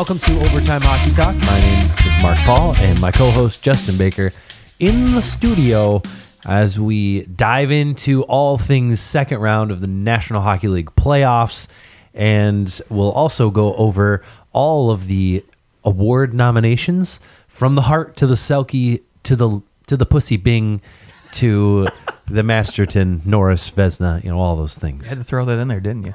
[0.00, 1.36] welcome to Overtime Hockey Talk.
[1.44, 4.32] My name is Mark Paul, and my co host Justin Baker
[4.78, 6.00] in the studio
[6.46, 11.68] as we dive into all things second round of the National Hockey League playoffs.
[12.14, 14.22] And we'll also go over
[14.54, 15.44] all of the
[15.84, 20.80] award nominations from the Hart to the Selke to the to the Pussy Byng
[21.32, 21.88] to
[22.24, 25.04] the Masterton Norris Vezina, you know, all those things.
[25.04, 26.14] You had to throw that in there, didn't you?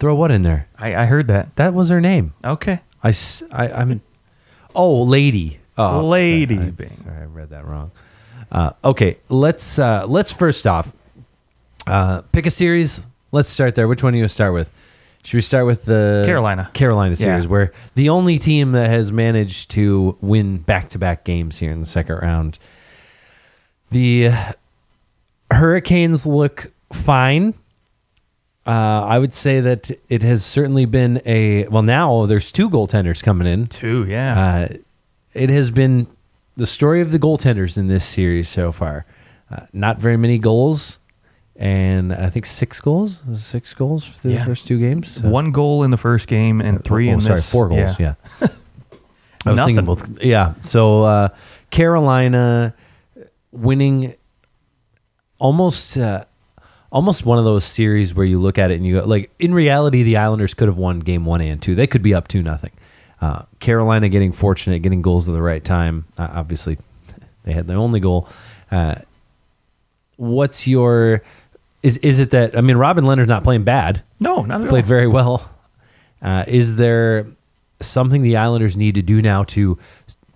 [0.00, 0.66] Throw what in there?
[0.76, 1.54] I, I heard that.
[1.54, 2.34] That was her name.
[2.44, 2.80] Okay.
[3.02, 4.00] I, s- I, I mean,
[4.74, 5.58] oh, lady.
[5.78, 6.88] Oh, Lady sorry, I, Byng.
[6.88, 7.90] sorry, I read that wrong.
[8.50, 10.94] Uh, okay, let's uh, let's first off
[11.86, 13.04] uh, pick a series.
[13.30, 13.86] Let's start there.
[13.86, 14.72] Which one do you start with?
[15.24, 16.70] Should we start with the Carolina.
[16.72, 17.50] Carolina series, Yeah.
[17.50, 21.80] where the only team that has managed to win back to back games here in
[21.80, 22.58] the second round?
[23.90, 24.30] The
[25.50, 27.54] Hurricanes look fine.
[28.66, 31.82] Uh, I would say that it has certainly been a well.
[31.82, 33.66] Now there's two goaltenders coming in.
[33.68, 34.66] Two, yeah.
[34.70, 34.76] Uh,
[35.34, 36.08] it has been
[36.56, 39.06] the story of the goaltenders in this series so far.
[39.50, 40.98] Uh, not very many goals,
[41.54, 43.20] and I think six goals.
[43.34, 44.44] Six goals for the Yeah.
[44.44, 45.12] first two games.
[45.20, 47.48] So- One goal in the first game and three oh, in sorry, this.
[47.48, 48.00] four goals.
[48.00, 48.14] Yeah.
[48.40, 49.76] I was Nothing.
[49.76, 50.22] thinking both.
[50.24, 50.54] Yeah.
[50.60, 51.28] So uh,
[51.70, 52.74] Carolina
[53.52, 54.14] winning
[55.38, 56.24] almost uh,
[56.90, 59.52] almost one of those series where you look at it and you go like in
[59.54, 61.74] reality the Islanders could have won game one and two.
[61.74, 62.72] They could be up two nothing.
[63.20, 66.04] Uh, Carolina getting fortunate, getting goals at the right time.
[66.18, 66.78] Uh, obviously,
[67.44, 68.28] they had their only goal.
[68.70, 68.96] Uh,
[70.16, 71.22] what's your
[71.82, 74.84] is is it that I mean Robin Lehner's not playing bad No, not at played
[74.84, 74.88] all.
[74.88, 75.50] very well.
[76.22, 77.26] Uh, is there
[77.80, 79.78] something the Islanders need to do now to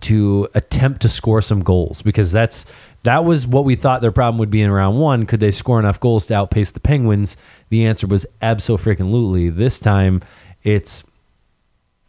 [0.01, 2.01] to attempt to score some goals?
[2.01, 2.65] Because that's
[3.03, 5.25] that was what we thought their problem would be in round one.
[5.25, 7.35] Could they score enough goals to outpace the Penguins?
[7.69, 9.49] The answer was absolutely.
[9.49, 10.21] This time,
[10.63, 11.03] it's.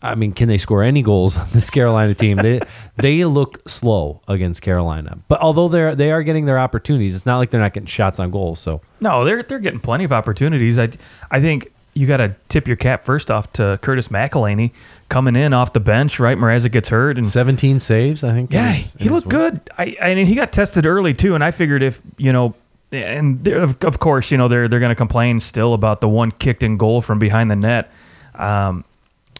[0.04, 2.36] I mean, can they score any goals on this Carolina team?
[2.38, 2.60] They
[2.96, 7.38] they look slow against Carolina, but although they're they are getting their opportunities, it's not
[7.38, 8.56] like they're not getting shots on goal.
[8.56, 10.78] So No, they're they're getting plenty of opportunities.
[10.78, 10.88] I
[11.30, 14.72] I think you got to tip your cap first off to Curtis McElhinney
[15.08, 16.18] coming in off the bench.
[16.18, 18.52] Right, Mrazek gets hurt and 17 saves, I think.
[18.52, 19.60] Yeah, he looked good.
[19.76, 22.54] I, I mean, he got tested early too, and I figured if you know,
[22.90, 26.30] and of, of course, you know they're they're going to complain still about the one
[26.30, 27.92] kicked in goal from behind the net.
[28.34, 28.84] Um,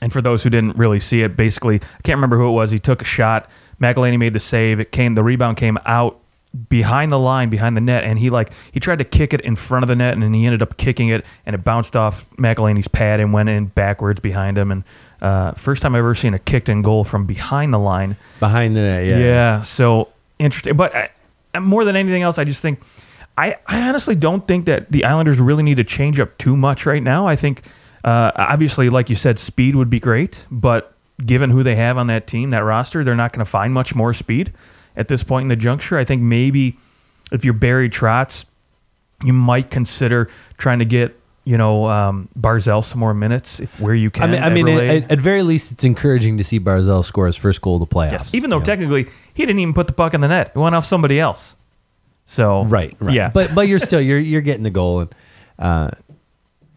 [0.03, 2.71] and for those who didn't really see it, basically, I can't remember who it was.
[2.71, 3.49] He took a shot.
[3.81, 4.81] McElhinney made the save.
[4.81, 5.15] It came.
[5.15, 6.22] The rebound came out
[6.69, 9.57] behind the line, behind the net, and he like he tried to kick it in
[9.57, 12.29] front of the net, and then he ended up kicking it, and it bounced off
[12.37, 14.71] McElhinney's pad and went in backwards behind him.
[14.71, 14.85] And
[15.23, 18.17] uh, first time I've ever seen a kicked in goal from behind the line.
[18.41, 19.07] behind the net.
[19.07, 19.63] Yeah, Yeah.
[19.63, 20.09] so
[20.39, 20.77] interesting.
[20.77, 21.11] But I,
[21.55, 22.81] I- more than anything else, I just think
[23.39, 26.85] I, I honestly don't think that the Islanders really need to change up too much
[26.87, 27.27] right now.
[27.27, 27.63] I think
[28.05, 30.93] uh, obviously, like you said, speed would be great, but
[31.25, 33.95] given who they have on that team, that roster, they're not going to find much
[33.95, 34.53] more speed
[34.97, 35.99] at this point in the juncture.
[35.99, 36.77] I think maybe
[37.31, 38.47] if you're Barry Trotz,
[39.25, 43.95] you might consider trying to get you know um, Barzal some more minutes if, where
[43.95, 44.25] you can.
[44.25, 47.27] I mean, I at mean, at, at very least, it's encouraging to see Barzal score
[47.27, 48.13] his first goal of the playoffs.
[48.13, 48.67] Yes, even though you know.
[48.67, 51.57] technically he didn't even put the puck in the net; it went off somebody else.
[52.25, 55.15] So right, right, yeah, but but you're still you're you're getting the goal, and
[55.59, 55.91] uh,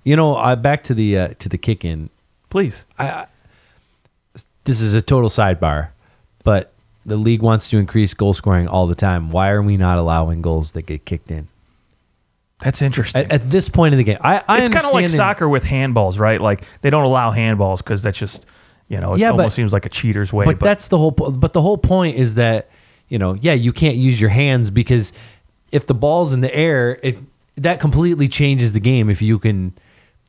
[0.03, 2.09] you know, uh, back to the uh, to the kick in.
[2.49, 3.27] please, I
[4.63, 5.89] This is a total sidebar,
[6.43, 6.73] but
[7.05, 9.29] the league wants to increase goal scoring all the time.
[9.29, 11.47] Why are we not allowing goals that get kicked in
[12.59, 13.23] that's interesting.
[13.25, 14.17] at, at this point in the game?
[14.21, 16.41] I, I it's kind of like soccer with handballs, right?
[16.41, 18.45] Like they don't allow handballs because that's just
[18.87, 20.45] you know it Yeah, but- almost seems like a cheater's way.
[20.45, 22.69] but, that's the whole po- but the whole point is that
[23.09, 25.11] you know yeah you can't use your hands because
[25.71, 27.19] if the ball's in the air if
[27.55, 29.73] that completely changes the game if you can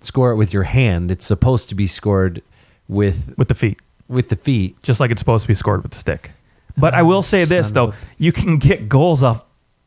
[0.00, 2.42] score it with your hand it's supposed to be scored
[2.88, 3.78] with with the feet,
[4.08, 6.32] with the feet just like it's supposed to be scored with the stick.
[6.78, 9.44] But I will say this though: you can get goals off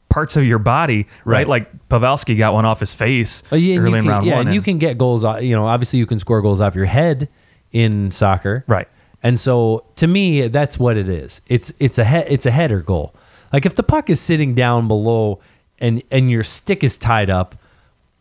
[0.09, 1.37] parts of your body, right?
[1.45, 1.47] Right.
[1.47, 4.25] Like Pavelski got one off his face Oh, yeah, and early you in can, round
[4.25, 4.47] yeah, one.
[4.47, 6.85] and you can get goals off- you know obviously you can score goals off your
[6.85, 7.29] head
[7.71, 8.87] in soccer Right.
[9.21, 12.79] and so to me that's what it is it's it's a he- it's a header
[12.79, 13.13] goal
[13.53, 15.39] like if the puck is sitting down below
[15.79, 17.53] and and your stick is tied up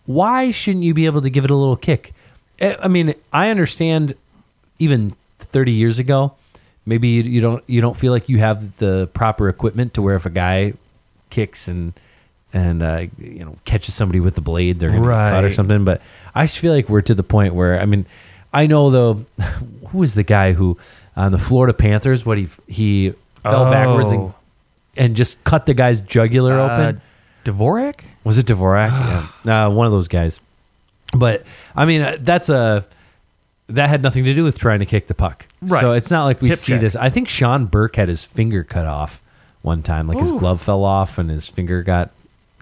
[0.04, 2.12] why shouldn't you be able to give it a little kick
[2.58, 4.12] Eh, i mean i understand
[4.78, 6.34] even 30 years ago
[6.88, 10.16] maybe you, you don't you don't feel like you have the proper equipment to where
[10.16, 10.72] if a guy
[11.30, 11.92] kicks and
[12.52, 15.84] and uh, you know catches somebody with the blade they're gonna get caught or something
[15.84, 16.00] but
[16.34, 18.06] i just feel like we're to the point where i mean
[18.54, 19.24] i know though
[19.88, 20.76] who was the guy who
[21.14, 23.12] on the florida panthers what he he
[23.42, 24.34] fell backwards and, Oh.
[24.96, 27.00] and just cut the guy's jugular Uh, open
[27.44, 28.00] Dvorak.
[28.24, 28.90] was it Dvorak?
[29.44, 30.40] yeah, uh, one of those guys.
[31.16, 31.44] But
[31.74, 32.84] I mean, uh, that's a
[33.68, 35.46] that had nothing to do with trying to kick the puck.
[35.60, 35.80] Right.
[35.80, 36.80] So it's not like we Hip see check.
[36.80, 36.96] this.
[36.96, 39.22] I think Sean Burke had his finger cut off
[39.62, 40.38] one time, like his Ooh.
[40.38, 42.10] glove fell off and his finger got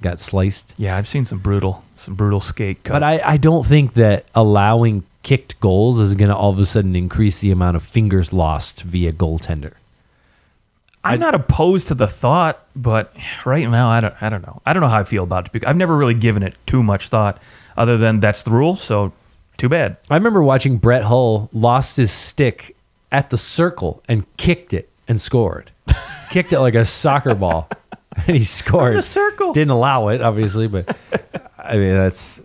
[0.02, 0.74] got sliced.
[0.76, 2.92] Yeah, I've seen some brutal, some brutal skate cuts.
[2.92, 6.66] But I, I don't think that allowing kicked goals is going to all of a
[6.66, 9.72] sudden increase the amount of fingers lost via goaltender.
[11.02, 13.14] I'm not opposed to the thought, but
[13.44, 14.14] right now I don't.
[14.20, 14.60] I don't know.
[14.66, 15.52] I don't know how I feel about it.
[15.52, 17.40] because I've never really given it too much thought,
[17.76, 18.74] other than that's the rule.
[18.74, 19.12] So
[19.56, 19.96] too bad.
[20.10, 22.76] I remember watching Brett Hull lost his stick
[23.12, 25.70] at the circle and kicked it and scored.
[26.30, 27.68] kicked it like a soccer ball
[28.26, 28.96] and he scored.
[28.96, 29.52] the circle.
[29.52, 30.96] Didn't allow it, obviously, but
[31.58, 32.42] I mean that's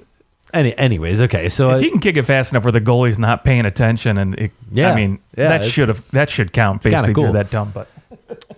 [0.53, 1.49] any anyways, okay.
[1.49, 4.35] So If he can kick it fast enough where the goalie's not paying attention, and
[4.35, 4.91] it, Yeah.
[4.91, 7.13] I mean Yeah, that should have that should count basically.
[7.13, 7.31] cool.
[7.33, 7.87] That dumb, but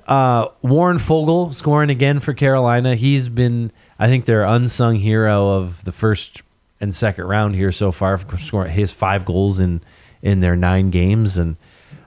[0.07, 2.95] uh, Warren Foegen scoring again for Carolina.
[2.95, 6.41] He's been, I think, their unsung hero of the first
[6.83, 8.19] and second round here so far.
[8.38, 9.81] Scoring his five goals in
[10.21, 11.56] in their nine games, and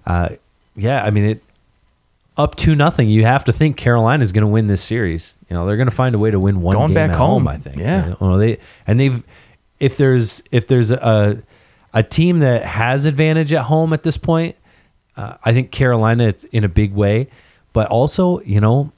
[0.06, 0.28] uh,
[0.76, 1.42] yeah, I mean it.
[2.38, 3.08] Up to nothing.
[3.08, 5.34] You have to think Carolina is going to win this series.
[5.48, 7.44] You know they're going to find a way to win one Going game back home.
[7.44, 7.48] home.
[7.48, 7.78] I think.
[7.78, 8.08] Yeah.
[8.08, 9.24] You know, they and they've
[9.80, 11.42] if there's if there's a
[11.94, 14.54] a team that has advantage at home at this point,
[15.16, 17.28] uh, I think Carolina it's in a big way.
[17.72, 18.92] But also, you know,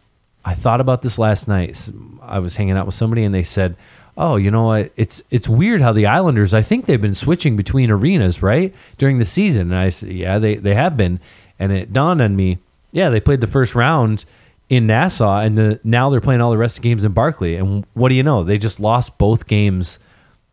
[0.49, 1.91] I thought about this last night.
[2.23, 3.77] I was hanging out with somebody and they said,
[4.17, 4.93] "Oh, you know what?
[4.97, 6.55] It's it's weird how the Islanders.
[6.55, 10.39] I think they've been switching between arenas, right, during the season." And I said, "Yeah,
[10.39, 11.21] they they have been."
[11.59, 12.59] And it dawned on me,
[12.93, 14.25] yeah, they played the first round
[14.71, 17.57] in Nassau, and the, now they're playing all the rest of the games in Barclay.
[17.57, 18.43] And what do you know?
[18.43, 19.99] They just lost both games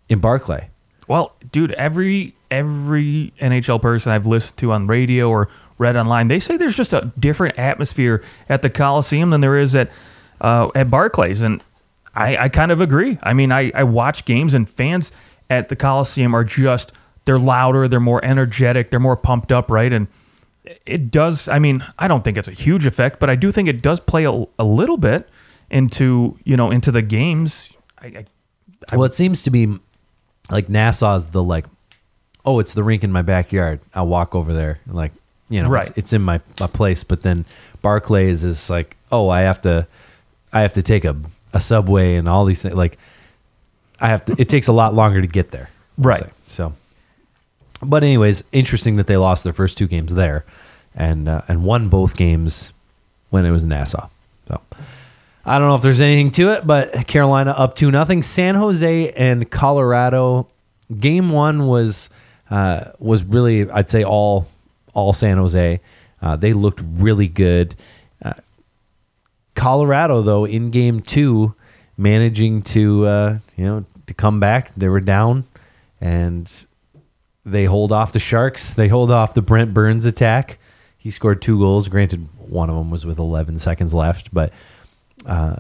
[0.09, 0.69] in Barclay.
[1.07, 6.39] Well, dude, every every NHL person I've listened to on radio or read online, they
[6.39, 9.92] say there's just a different atmosphere at the Coliseum than there is at
[10.42, 11.63] uh, at Barclays, and
[12.13, 13.18] I, I kind of agree.
[13.24, 15.12] I mean, I, I watch games and fans
[15.50, 16.94] at the Coliseum are just
[17.25, 19.92] they're louder, they're more energetic, they're more pumped up, right?
[19.92, 20.07] And
[20.86, 21.48] it does.
[21.48, 24.00] I mean, I don't think it's a huge effect, but I do think it does
[24.00, 25.30] play a, a little bit
[25.69, 27.75] into you know into the games.
[28.00, 28.25] I,
[28.92, 29.80] I, well, it seems to be
[30.50, 31.66] like Nassau's the like,
[32.45, 33.80] oh, it's the rink in my backyard.
[33.94, 34.80] I'll walk over there.
[34.88, 35.12] Like,
[35.50, 35.88] you know, Right.
[35.89, 37.03] it's, it's in my, my place.
[37.03, 37.45] But then
[37.81, 39.88] Barclays is like, oh, I have to,
[40.53, 41.15] I have to take a,
[41.53, 42.75] a subway and all these things.
[42.75, 42.97] Like,
[44.00, 44.36] I have to.
[44.38, 45.69] It takes a lot longer to get there.
[45.97, 46.19] Right.
[46.24, 46.30] say.
[46.50, 46.74] So,
[47.81, 50.44] but anyways, interesting that they lost their first two games there,
[50.94, 52.74] and uh, and won both games
[53.30, 54.09] when it was Nassau.
[54.47, 54.62] So.
[55.45, 58.21] I don't know if there's anything to it, but Carolina up to nothing.
[58.24, 60.47] San Jose and Colorado.
[61.00, 62.09] Game one was
[62.50, 64.47] uh, was really, I'd say, all
[64.95, 65.80] all San Jose.
[66.21, 67.75] Uh, they looked really good.
[68.24, 68.33] Uh,
[69.53, 71.53] Colorado, though, in game two,
[71.97, 74.74] managing to uh, you know to come back.
[74.74, 75.44] They were down,
[76.01, 76.51] and
[77.45, 78.74] they hold off the Sharks.
[78.74, 80.57] They hold off the Brent Burns attack.
[80.97, 81.88] He scored two goals.
[81.88, 84.51] Granted, one of them was with 11 seconds left, but
[85.25, 85.57] uh,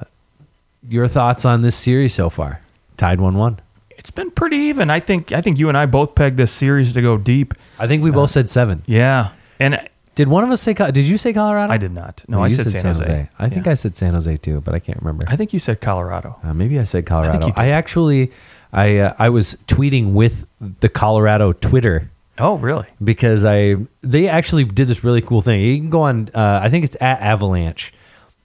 [0.87, 2.61] your thoughts on this series so far?
[2.97, 3.59] Tied one-one.
[4.05, 4.91] It's been pretty even.
[4.91, 7.53] I think I think you and I both pegged this series to go deep.
[7.79, 8.83] I think we both said seven.
[8.85, 9.79] Yeah, and
[10.13, 10.73] Did one of us say?
[10.75, 11.73] Did you say Colorado?
[11.73, 12.23] I did not.
[12.27, 13.29] No, I you said, San Jose.
[13.39, 13.71] I think Yeah.
[13.71, 15.25] I said San Jose too, but I can't remember.
[15.27, 16.37] I think you said Colorado.
[16.43, 17.47] Uh, maybe I said Colorado.
[17.47, 18.31] you I, actually,
[18.71, 20.45] I uh, I was tweeting with
[20.81, 22.85] the Colorado Twitter Oh, really?
[23.03, 25.59] because I they actually did this really cool thing.
[25.61, 26.29] You can go on.
[26.31, 27.91] Uh, I think it's at Avalanche,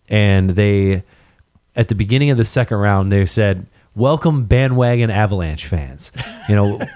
[0.08, 1.02] and they
[1.76, 3.66] at the beginning of the second round they said,
[4.00, 6.10] "Welcome bandwagon Avalanche fans."
[6.48, 6.80] You know.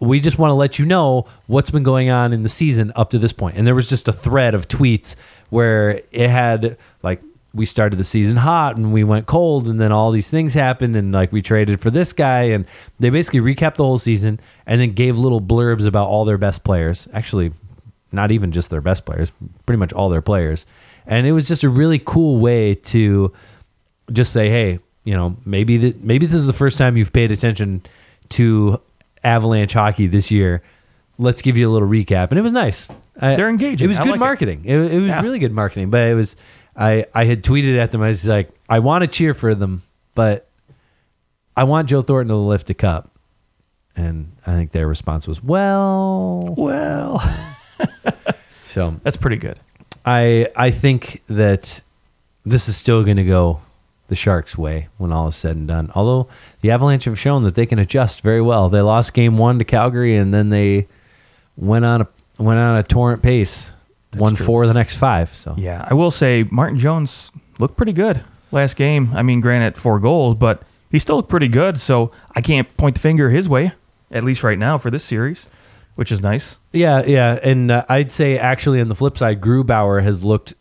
[0.00, 3.10] We just want to let you know what's been going on in the season up
[3.10, 3.56] to this point.
[3.56, 5.14] And there was just a thread of tweets
[5.48, 7.22] where it had like
[7.54, 10.96] we started the season hot and we went cold and then all these things happened
[10.96, 12.64] and like we traded for this guy and
[12.98, 16.64] they basically recapped the whole season and then gave little blurbs about all their best
[16.64, 17.06] players.
[17.12, 17.52] Actually,
[18.10, 19.32] not even just their best players,
[19.66, 20.66] pretty much all their players.
[21.06, 23.32] And it was just a really cool way to
[24.10, 27.30] just say, hey, you know, maybe that maybe this is the first time you've paid
[27.32, 27.82] attention
[28.30, 28.80] to
[29.24, 30.62] Avalanche hockey this year.
[31.18, 32.88] Let's give you a little recap, and it was nice.
[33.20, 33.84] I- They're engaging.
[33.84, 34.20] It was I good like it.
[34.20, 34.62] marketing.
[34.64, 35.20] It, it was Yeah.
[35.22, 36.36] really good marketing, but it was.
[36.76, 38.02] I I had tweeted at them.
[38.02, 39.82] I was like, I want to cheer for them,
[40.14, 40.48] but
[41.56, 43.10] I want Joe Thornton to lift a cup.
[43.94, 47.20] And I think their response was, well, Well,
[48.64, 49.60] so that's pretty good.
[50.06, 51.82] I I think that
[52.44, 53.60] this is still going to go
[54.12, 55.90] the Sharks' way when all is said and done.
[55.94, 56.28] Although
[56.60, 58.68] the Avalanche have shown that they can adjust very well.
[58.68, 60.86] They lost Game One to Calgary, and then they
[61.56, 63.72] went on a went on a torrent pace,
[64.14, 64.44] won true.
[64.44, 65.30] four of the next five.
[65.30, 69.08] So Yeah, I will say Martin Jones looked pretty good last game.
[69.14, 71.78] I mean, granted, four goals, but he still looked pretty good.
[71.78, 73.72] So I can't point the finger his way,
[74.10, 75.48] at least right now for this series.
[75.94, 76.58] which is nice.
[76.72, 80.52] Yeah, yeah, and uh, I'd say actually on the flip side, Grubauer has looked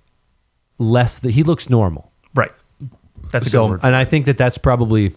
[0.77, 1.19] less.
[1.19, 2.10] That he looks normal.
[3.31, 3.79] That's a So, good word.
[3.83, 5.13] and I think that that's probably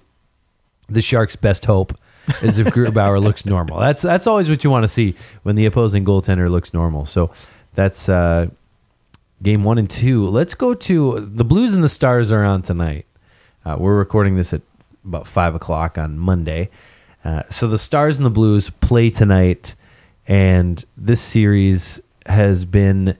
[0.88, 1.96] the Sharks' best hope
[2.42, 3.78] is if Grubauer looks normal.
[3.80, 7.06] That's that's always what you want to see when the opposing goaltender looks normal.
[7.06, 7.30] So
[7.74, 8.48] that's uh,
[9.42, 10.26] game one and two.
[10.28, 13.06] Let's go to the Blues and the Stars are on tonight.
[13.64, 14.62] Uh, we're recording this at
[15.04, 16.70] about five o'clock on Monday.
[17.24, 19.74] Uh, so the Stars and the Blues play tonight,
[20.28, 23.16] and this series has been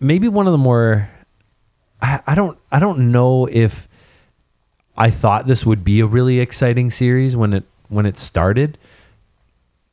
[0.00, 1.10] maybe one of the more.
[2.00, 2.58] I, I don't.
[2.70, 3.88] I don't know if
[4.96, 8.78] I thought this would be a really exciting series when it when it started.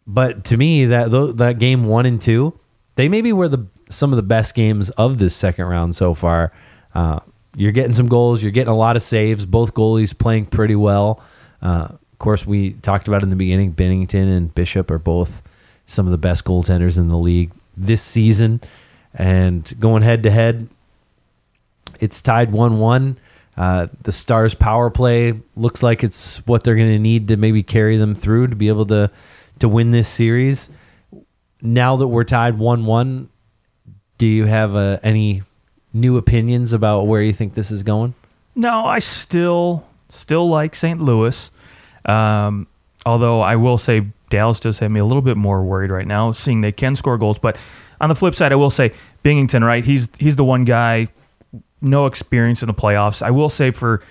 [0.08, 2.60] But to me, that that game one and two,
[2.96, 6.52] they maybe were the some of the best games of this second round so far.
[6.94, 7.20] Uh,
[7.56, 8.42] you're getting some goals.
[8.42, 9.46] You're getting a lot of saves.
[9.46, 11.24] Both goalies playing pretty well.
[11.62, 13.74] Uh, of course, we talked about in the beginning.
[13.74, 15.42] Binnington and Bishop are both
[15.86, 18.62] some of the best goaltenders in the league this season.
[19.14, 20.68] And going head to head,
[22.00, 23.18] it's tied 1 1.
[23.58, 27.64] Uh, the Stars' power play looks like it's what they're going to need to maybe
[27.64, 29.10] carry them through to be able to,
[29.60, 30.70] to win this series.
[31.62, 33.30] Now that we're tied 1 1,
[34.18, 35.42] do you have uh, any
[35.94, 38.14] new opinions about where you think this is going?
[38.56, 41.02] No, I still still like St.
[41.02, 41.52] Louis.
[42.06, 42.68] Um,
[43.06, 46.32] although I will say Dallas does have me a little bit more worried right now,
[46.32, 47.40] seeing they can score goals.
[47.40, 47.58] But
[48.00, 49.84] on the flip side, I will say Binnington, right?
[49.84, 51.08] He's he's the one guy,
[51.86, 53.22] no experience in the playoffs.
[53.22, 54.01] I will say for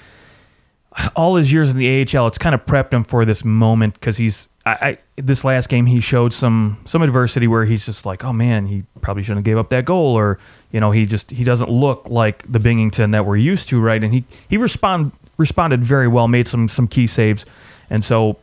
[1.16, 4.16] all his years in the AHL, it's kind of prepped him for this moment because
[4.16, 8.24] he's I, I this last game he showed some some adversity where he's just like,
[8.24, 10.38] oh man, he probably shouldn't have gave up that goal, or
[10.72, 14.02] you know, he just he doesn't look like the Binnington that we're used to, right?
[14.02, 17.44] And he he respond responded very well, made some some key saves,
[17.90, 18.38] and so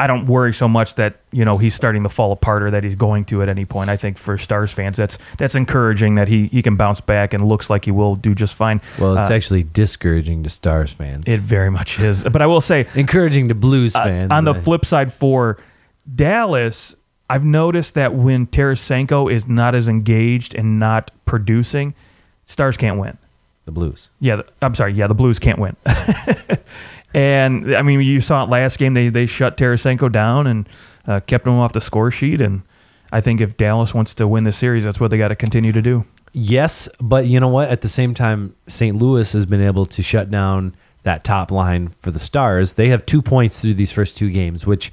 [0.00, 2.84] I don't worry so much that you know he's starting to fall apart or that
[2.84, 3.90] he's going to at any point.
[3.90, 7.42] I think for Stars fans, that's that's encouraging that he he can bounce back and
[7.48, 8.80] looks like he will do just fine.
[8.98, 11.24] Well, it's Uh, actually discouraging to Stars fans.
[11.26, 14.30] it very much is, but I will say encouraging to Blues uh, fans.
[14.30, 15.58] on the I- flip side for
[16.14, 16.94] Dallas,
[17.28, 21.94] I've noticed that when Tarasenko is not as engaged and not producing,
[22.44, 23.18] Stars can't win.
[23.66, 24.08] the Blues.
[24.20, 24.94] Yeah, the- I'm sorry.
[24.94, 25.76] Yeah, the Blues can't win.
[27.14, 28.94] and I mean, you saw it last game.
[28.94, 30.68] They they shut Tarasenko down and
[31.06, 32.40] uh, kept him off the score sheet.
[32.40, 32.62] And
[33.12, 35.72] I think if Dallas wants to win the series, that's what they got to continue
[35.72, 36.04] to do.
[36.32, 37.70] Yes, but you know what?
[37.70, 38.96] At the same time, St.
[38.96, 42.74] Louis has been able to shut down that top line for the Stars.
[42.74, 44.92] They have two points through these first two games, which,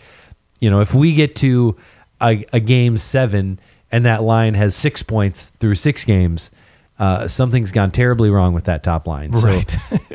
[0.62, 1.76] you know, if we get to
[2.22, 3.60] a, a game seven
[3.92, 6.52] and that line has six points through six games,
[6.98, 9.34] uh, something's gone terribly wrong with that top line.
[9.34, 9.40] So,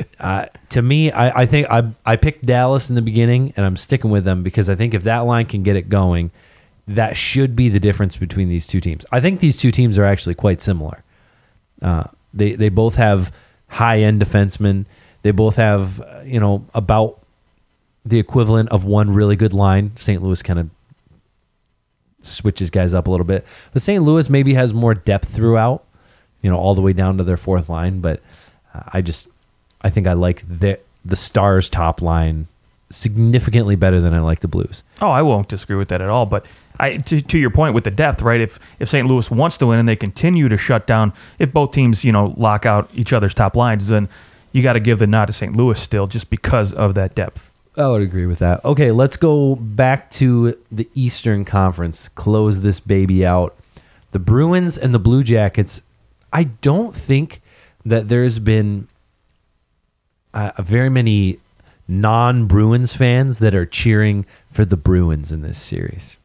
[0.21, 3.77] uh, to me, I, I think I, I picked Dallas in the beginning, and I'm
[3.77, 6.31] sticking with them because I think if that line can get it going,
[6.89, 9.05] that should be the difference between these two teams.
[9.13, 11.05] I think these two teams are actually quite similar.
[11.83, 13.35] Uh, they they both have
[13.69, 14.87] high end defensemen.
[15.23, 17.21] They both have you know about
[18.05, 19.97] the equivalent of one really good line.
[19.97, 20.23] St.
[20.23, 20.71] Louis kind of
[22.23, 24.03] switches guys up a little bit, but St.
[24.03, 25.85] Louis maybe has more depth throughout.
[26.43, 28.01] You know, all the way down to their fourth line.
[28.01, 28.21] But
[28.75, 29.29] uh, I just
[29.83, 32.47] I think I like the the Stars top line
[32.91, 34.83] significantly better than I like the Blues.
[35.01, 36.27] Oh, I won't disagree with that at all.
[36.27, 36.47] But
[36.79, 38.41] I, to, to your point with the depth, right?
[38.41, 39.07] If if St.
[39.07, 42.35] Louis wants to win and they continue to shut down, if both teams you know
[42.37, 44.09] lock out each other's top lines, then
[44.53, 45.55] you got to give the nod to St.
[45.55, 47.53] Louis still, just because of that depth.
[47.77, 48.65] I would agree with that.
[48.65, 52.09] Okay, let's go back to the Eastern Conference.
[52.09, 53.57] Close this baby out.
[54.11, 55.83] The Bruins and the Blue Jackets.
[56.33, 57.41] I don't think
[57.85, 58.89] that there's been
[60.35, 61.39] uh, very many
[61.89, 66.17] non-Bruins fans that are cheering for the Bruins in this series.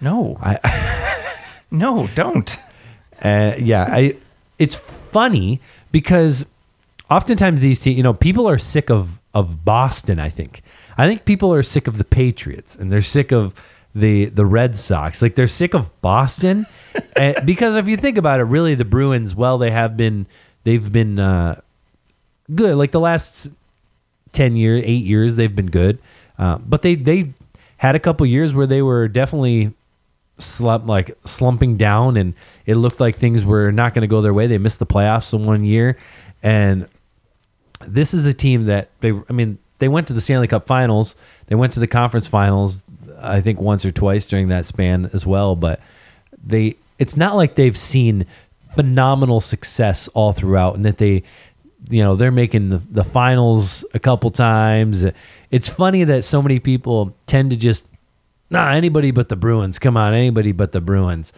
[0.00, 2.56] No, I, no, don't.
[3.22, 4.16] Uh, yeah, I.
[4.58, 5.60] It's funny
[5.92, 6.46] because
[7.10, 10.18] oftentimes these teams, you know, people are sick of of Boston.
[10.18, 10.62] I think.
[10.96, 13.54] I think people are sick of the Patriots and they're sick of
[13.94, 15.22] the the Red Sox.
[15.22, 16.66] Like they're sick of Boston,
[17.16, 19.34] and, because if you think about it, really the Bruins.
[19.34, 20.26] Well, they have been.
[20.64, 21.60] They've been uh,
[22.54, 22.76] good.
[22.76, 23.48] Like the last
[24.32, 25.98] ten years, eight years, they've been good.
[26.38, 27.32] Uh, but they they
[27.78, 29.72] had a couple years where they were definitely
[30.38, 34.32] slump like slumping down and it looked like things were not going to go their
[34.34, 34.46] way.
[34.46, 35.96] They missed the playoffs in one year
[36.42, 36.88] and
[37.86, 41.16] this is a team that they I mean they went to the Stanley Cup finals.
[41.46, 42.82] They went to the conference finals
[43.22, 45.80] I think once or twice during that span as well, but
[46.42, 48.26] they it's not like they've seen
[48.74, 51.22] phenomenal success all throughout and that they
[51.88, 55.04] you know they're making the, the finals a couple times
[55.50, 57.88] it's funny that so many people tend to just
[58.50, 59.78] Nah, anybody but the Bruins.
[59.78, 61.32] Come on, anybody but the Bruins.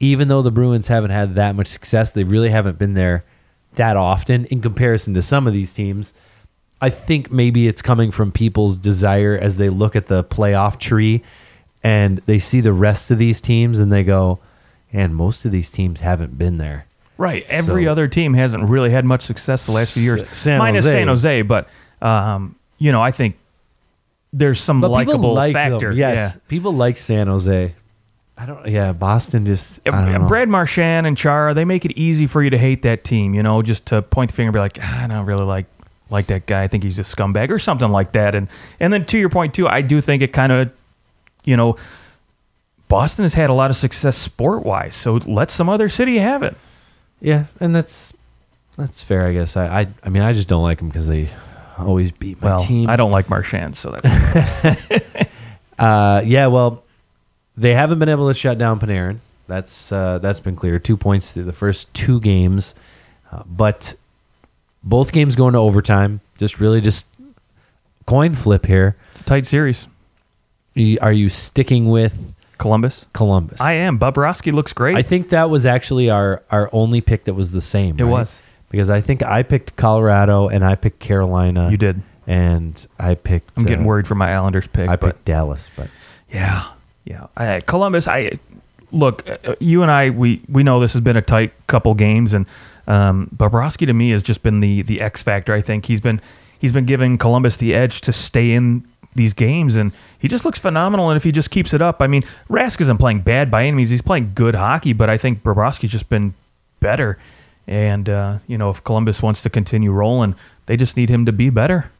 [0.00, 3.24] Even though the Bruins haven't had that much success, they really haven't been there
[3.74, 6.12] that often in comparison to some of these teams.
[6.80, 11.22] I think maybe it's coming from people's desire as they look at the playoff tree
[11.82, 14.38] and they see the rest of these teams and they go,
[14.92, 16.86] and most of these teams haven't been there.
[17.16, 17.44] Right.
[17.50, 20.84] Every So- other team hasn't really had much success the last few years, San minus
[20.84, 20.96] Jose.
[20.98, 21.42] San Jose.
[21.42, 21.68] But
[22.00, 23.36] um, you know, I think
[24.32, 25.90] there's some But likable like factor.
[25.90, 25.98] them.
[25.98, 27.74] Yes, people like San Jose.
[28.36, 28.68] I don't.
[28.68, 29.80] Yeah, Boston just.
[29.88, 30.28] I don't know.
[30.28, 33.34] Brad Marchand and Chara, they make it easy for you to hate that team.
[33.34, 35.66] You know, just to point the finger and be like, ah, I don't really like
[36.10, 36.62] like that guy.
[36.62, 38.34] I think he's a scumbag or something like that.
[38.34, 38.48] And
[38.80, 40.72] and then to your point too, I do think it kind of,
[41.44, 41.76] you know,
[42.88, 44.94] Boston has had a lot of success sport wise.
[44.94, 46.56] So let some other city have it.
[47.20, 48.14] Yeah, and that's
[48.76, 49.56] that's fair, I guess.
[49.56, 51.28] I I, I mean, I just don't like them because they
[51.76, 52.88] always beat my Well, team.
[52.88, 55.28] I don't like Marchand, so that's
[55.78, 56.82] Uh, yeah, well,
[57.56, 59.18] they haven't been able to shut down Panarin.
[59.46, 60.78] That's uh, that's been clear.
[60.78, 62.74] Two points through the first two games,
[63.32, 63.94] uh, but
[64.88, 66.20] both games going to overtime.
[66.36, 67.06] Just really just
[68.06, 68.96] coin flip here.
[69.12, 69.88] it's a tight series.
[71.00, 73.06] Are you sticking with Columbus.
[73.12, 73.60] Columbus?
[73.60, 73.98] I am.
[73.98, 74.96] Bobrovsky looks great.
[74.96, 77.98] I think that was actually our our only pick that was the same.
[77.98, 78.10] It right?
[78.10, 78.42] was.
[78.70, 81.70] because I think I picked Colorado and I picked Carolina.
[81.70, 82.02] you did.
[82.26, 83.56] and I picked.
[83.56, 84.88] I'm getting uh, worried for my Islanders pick.
[84.88, 85.88] I picked Dallas, but
[86.32, 86.64] Yeah,
[87.04, 87.26] yeah.
[87.36, 88.06] I, Columbus.
[88.08, 88.32] I
[88.92, 89.28] look.
[89.28, 90.10] uh, You and I.
[90.10, 92.46] We we know this has been a tight couple games, and
[92.88, 95.54] um, Bobrovsky to me has just been the the X factor.
[95.54, 96.20] I think he's been
[96.58, 100.58] he's been giving Columbus the edge to stay in these games, and he just looks
[100.58, 101.10] phenomenal.
[101.10, 103.76] And if he just keeps it up, I mean, Rask isn't playing bad by any
[103.76, 103.90] means.
[103.90, 106.34] He's playing good hockey, but I think Bobrovsky's just been
[106.80, 107.18] better.
[107.66, 110.34] And uh, you know, if Columbus wants to continue rolling,
[110.66, 111.90] they just need him to be better.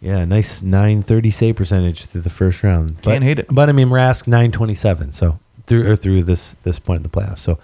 [0.00, 3.00] yeah, nice nine thirty save percentage through the first round.
[3.02, 3.46] Can't hate it.
[3.50, 5.12] But I mean, Rask nine twenty seven.
[5.12, 7.38] So through or through this this point in the playoffs.
[7.38, 7.58] So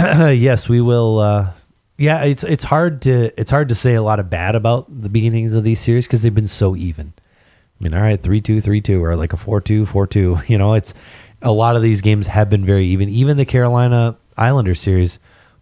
[0.30, 1.18] yes, we will.
[1.18, 1.50] Uh,
[1.98, 5.08] yeah, it's it's hard to it's hard to say a lot of bad about the
[5.10, 7.12] beginnings of these series because they've been so even.
[7.18, 10.38] I mean, all right, three two, three two, or like a four two, four two.
[10.46, 10.94] You know, it's
[11.42, 13.08] a lot of these games have been very even.
[13.08, 15.18] Even the Carolina Islander series,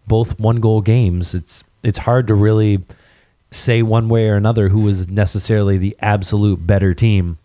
[0.07, 1.33] both one goal games.
[1.33, 2.85] It's it's hard to really
[3.51, 7.37] say one way or another who was necessarily the absolute better team.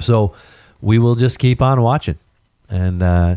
[0.00, 0.34] So
[0.80, 2.18] we will just keep on watching,
[2.68, 3.36] and uh,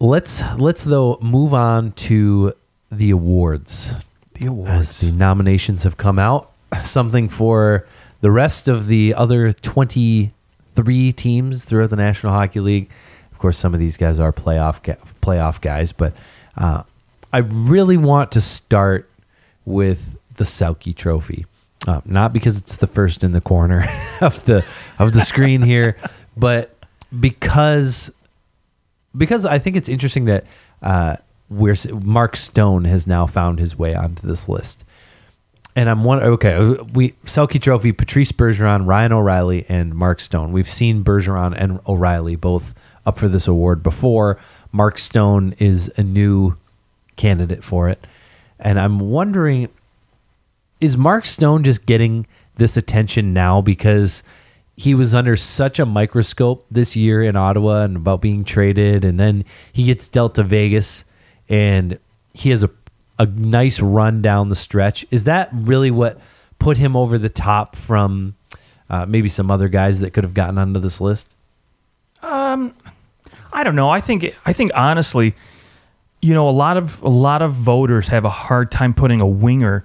[0.00, 2.52] let's let's though move on to
[2.90, 3.92] the awards
[4.34, 5.00] The as awards.
[5.00, 6.52] the nominations have come out.
[6.82, 7.86] Something for
[8.20, 12.90] the rest of the other 23 teams throughout the National Hockey League.
[13.32, 14.82] Of course, some of these guys are playoff
[15.22, 16.12] playoff guys, but
[16.56, 16.82] uh,
[17.32, 19.08] I really want to start
[19.64, 21.46] with the Selke Trophy.
[21.86, 23.86] Uh, not because it's the first in the corner
[24.20, 24.64] of the
[24.98, 25.96] of the screen here,
[26.36, 26.74] but
[27.18, 28.12] because
[29.16, 30.44] because I think it's interesting that
[30.82, 31.16] uh,
[31.48, 34.84] we're Mark Stone has now found his way onto this list,
[35.74, 36.22] and I'm one.
[36.22, 40.52] Okay, we Selke Trophy, Patrice Bergeron, Ryan O'Reilly, and Mark Stone.
[40.52, 42.74] We've seen Bergeron and O'Reilly both
[43.06, 44.38] up for this award before.
[44.72, 46.54] Mark Stone is a new
[47.16, 48.06] candidate for it,
[48.58, 49.68] and I'm wondering
[50.80, 54.22] is Mark Stone just getting this attention now because
[54.78, 59.18] he was under such a microscope this year in Ottawa and about being traded, and
[59.18, 61.04] then he gets dealt to Vegas,
[61.48, 61.98] and
[62.32, 62.70] he has a
[63.18, 65.04] a nice run down the stretch.
[65.10, 66.20] Is that really what
[66.60, 68.36] put him over the top from
[68.88, 71.34] uh, maybe some other guys that could have gotten onto this list?
[72.22, 72.72] Um,
[73.52, 73.90] I don't know.
[73.90, 75.34] I think I think honestly,
[76.22, 79.26] you know, a lot of a lot of voters have a hard time putting a
[79.26, 79.84] winger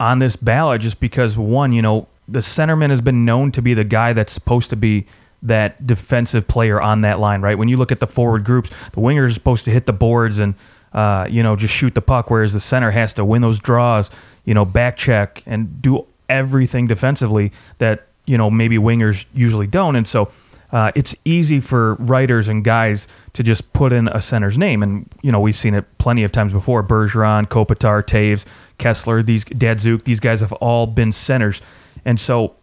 [0.00, 3.74] on this ballot just because one, you know, the centerman has been known to be
[3.74, 5.06] the guy that's supposed to be
[5.42, 7.58] that defensive player on that line, right?
[7.58, 10.38] When you look at the forward groups, the wingers are supposed to hit the boards
[10.38, 10.54] and
[10.92, 14.10] uh, you know just shoot the puck, whereas the center has to win those draws,
[14.44, 19.96] you know, back check and do everything defensively that you know maybe wingers usually don't,
[19.96, 20.30] and so
[20.74, 24.82] uh, it's easy for writers and guys to just put in a center's name.
[24.82, 26.82] And, you know, we've seen it plenty of times before.
[26.82, 28.44] Bergeron, Kopitar, Toews,
[28.78, 31.62] Kesler, these Datsyuk, these guys have all been centers.
[32.04, 32.54] And so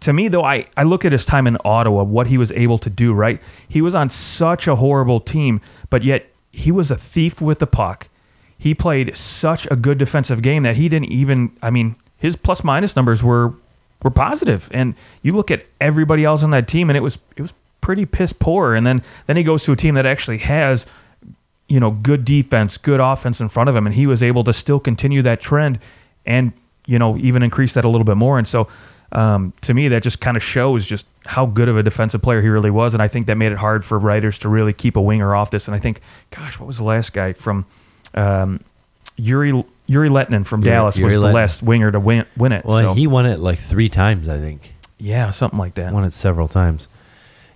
[0.00, 2.78] to me, though, I, I look at his time in Ottawa, what he was able
[2.78, 3.40] to do, right?
[3.68, 7.66] He was on such a horrible team, but yet he was a thief with the
[7.66, 8.08] puck.
[8.58, 12.64] He played such a good defensive game that he didn't even, I mean, his plus
[12.64, 13.54] minus numbers were
[14.02, 14.68] were positive.
[14.72, 18.06] And you look at everybody else on that team, and it was it was pretty
[18.06, 18.74] piss poor.
[18.74, 20.86] And then then he goes to a team that actually has
[21.68, 24.52] you know good defense, good offense in front of him, and he was able to
[24.52, 25.78] still continue that trend
[26.26, 26.52] and
[26.86, 28.38] you know even increase that a little bit more.
[28.38, 28.68] And so
[29.12, 32.42] Um, to me, that just kind of shows just how good of a defensive player
[32.42, 34.96] he really was, and I think that made it hard for writers to really keep
[34.96, 35.68] a winger off this.
[35.68, 37.64] And I think, gosh, what was the last guy from
[38.14, 38.58] um,
[39.16, 39.52] Yuri
[39.86, 42.64] Yuri Lehtinen from Yuri- Dallas Yuri was the last winger to win win it.
[42.64, 44.74] Well, so, he won it like three times, I think.
[44.98, 45.92] yeah, something like that.
[45.92, 46.88] Won it several times.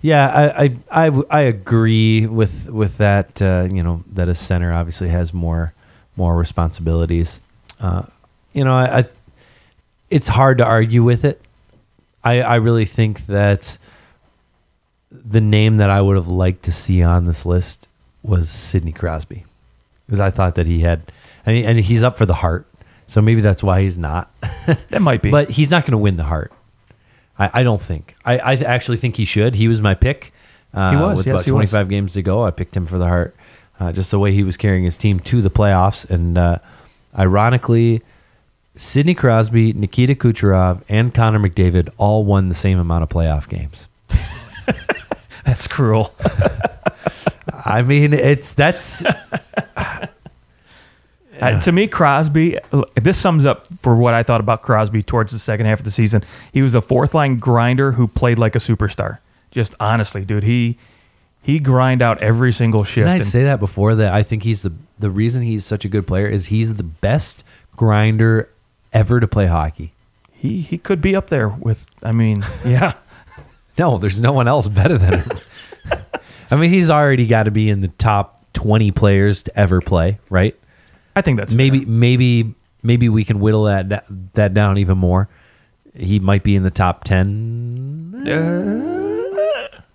[0.01, 3.43] Yeah, I I I agree with with that.
[3.43, 5.73] Uh, you know that a center obviously has more
[6.15, 7.43] more responsibilities.
[7.81, 8.03] Uh,
[8.53, 9.05] you know, I, I
[10.11, 11.41] it's hard to argue with it.
[12.25, 13.79] I I really think that
[15.11, 17.89] the name that I would have liked to see on this list
[18.23, 19.45] was Sidney Crosby
[20.07, 21.03] because I thought that he had.
[21.47, 22.67] I mean, and he's up for the Hart,
[23.07, 24.31] so maybe that's why he's not.
[24.91, 25.31] That might be.
[25.31, 26.53] But he's not going to win the Hart.
[27.39, 28.15] I, I don't think.
[28.23, 29.55] I, I actually think he should.
[29.55, 30.35] He was my pick.
[30.75, 31.71] Uh, He was, with yes, about he was.
[31.71, 32.45] 25 games to go.
[32.45, 33.35] I picked him for the Hart.
[33.81, 36.59] Uh, just the way he was carrying his team to the playoffs, and uh,
[37.19, 38.03] ironically,
[38.79, 43.89] Sidney Crosby, Nikita Kucherov, and Connor McDavid all won the same amount of playoff games.
[45.45, 46.15] That's cruel.
[47.65, 49.03] I mean, it's that's
[51.41, 52.59] Uh, to me, Crosby,
[52.95, 55.91] this sums up for what I thought about Crosby towards the second half of the
[55.91, 56.25] season.
[56.53, 59.19] He was a fourth line grinder who played like a superstar.
[59.51, 60.79] Just honestly, dude, he
[61.41, 63.07] he grind out every single shift.
[63.07, 63.95] Didn't I say that before?
[63.95, 66.85] That I think he's the the reason he's such a good player is he's the
[66.85, 67.45] best
[67.77, 68.51] grinder
[68.99, 69.93] ever to play hockey.
[70.33, 71.87] he he could be up there with.
[72.03, 72.95] I mean, yeah,
[73.79, 75.31] No, there's no one else better than him.
[76.51, 80.19] I mean, he's already got to be in the top 20 players to ever play,
[80.31, 80.57] right?
[81.15, 81.89] I think that's maybe fair.
[81.89, 85.29] maybe maybe we can whittle that that down even more.
[85.95, 88.23] He might be in the top 10.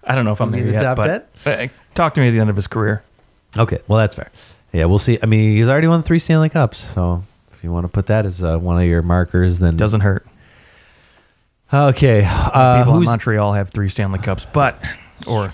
[0.06, 2.28] I don't know if I'm Maybe there the yet, top but uh, talk to me
[2.28, 3.04] at the end of his career.
[3.58, 4.32] Okay, well that's fair.
[4.74, 5.18] Yeah, we'll see.
[5.24, 7.24] I mean, he's already won three Stanley Cups, so
[7.64, 10.28] if you want to put that as uh, one of your markers, then Doesn't hurt.
[11.74, 14.84] Okay, uh, People in who's Montreal have three Stanley Cups, but
[15.26, 15.54] or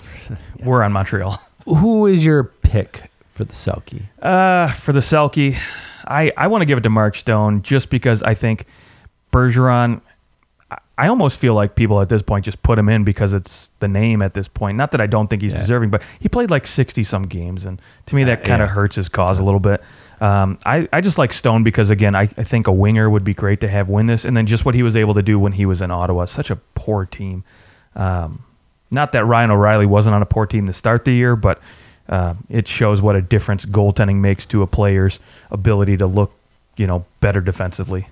[0.64, 1.40] we're on Montreal.
[1.66, 4.02] who is your pick for the Selke?
[4.20, 5.56] Uh, for the Selke,
[6.04, 8.66] I, I want to give it to Mark Stone just because I think
[9.32, 10.00] Bergeron.
[10.68, 13.70] I- I almost feel like people at this point just put him in because it's
[13.78, 14.76] the name at this point.
[14.76, 17.80] Not that I don't think he's deserving, but he played like sixty some games, and
[18.06, 19.80] to me that kind of hurts his cause a little bit.
[20.20, 23.32] Um, I, I just like Stone because again, I, I think a winger would be
[23.32, 25.52] great to have win this, and then just what he was able to do when
[25.52, 27.42] he was in Ottawa, such a poor team.
[27.96, 28.44] Um,
[28.90, 31.60] not that Ryan O'Reilly wasn't on a poor team to start the year, but
[32.08, 36.32] uh, it shows what a difference goaltending makes to a player's ability to look,
[36.76, 38.08] you know, better defensively.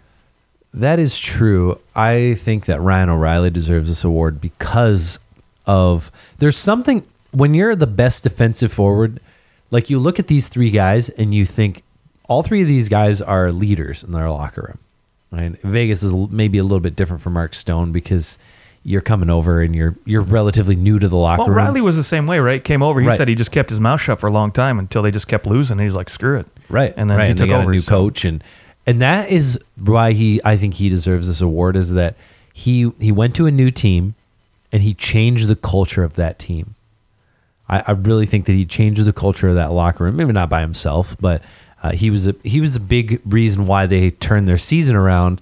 [0.73, 1.81] That is true.
[1.97, 5.18] I think that Ryan O'Reilly deserves this award because
[5.66, 9.21] of there's something when you're the best defensive forward,
[9.71, 11.83] like you look at these three guys and you think
[12.29, 14.79] all three of these guys are leaders in their locker room.
[15.31, 15.61] Right?
[15.62, 18.38] Vegas is maybe a little bit different from Mark Stone because
[18.85, 21.57] you're coming over and you're you're relatively new to the locker Well, room.
[21.57, 22.62] Well, Riley was the same way, right?
[22.62, 23.01] Came over.
[23.01, 23.19] He Right.
[23.19, 25.45] said he just kept his mouth shut for a long time until they just kept
[25.47, 25.75] losing.
[25.75, 26.47] And he's like, screw it.
[26.71, 27.71] right And then right he and took they got over.
[27.71, 28.43] a new so- coach and
[28.87, 32.14] and that is why he i think he deserves this award is that
[32.55, 34.14] he he went to a new team
[34.73, 36.75] and he changed the culture of that team
[37.69, 40.49] i, I really think that he changed the culture of that locker room maybe not
[40.49, 41.43] by himself but
[41.83, 45.41] uh, he was a he was a big reason why they turned their season around.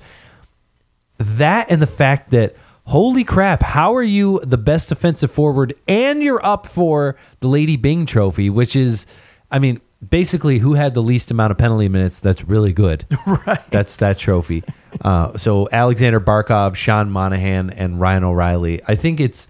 [1.19, 6.23] That and the fact that holy crap how are you the best defensive forward and
[6.23, 9.07] you're up for the lady byng trophy which is
[9.51, 13.05] i mean basically who had the least amount of penalty minutes that's really good.
[13.27, 13.71] Right.
[13.71, 14.63] That's that trophy.
[15.01, 18.81] Uh, so alexander barkov sean monahan and ryan o'reilly.
[18.87, 19.49] I think it's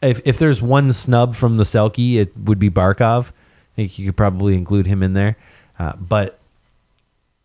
[0.00, 3.30] if, if there's one snub from the selke it would be barkov.
[3.30, 5.36] I think you could probably include him in there
[5.78, 6.38] uh, but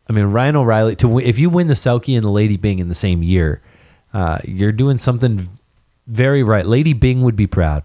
[0.09, 2.79] I mean, Ryan O'Reilly to win, if you win the Selke and the Lady Byng
[2.79, 3.61] in the same year,
[4.13, 5.49] uh, you're doing something
[6.07, 6.65] very right.
[6.65, 7.83] Lady Byng would be proud.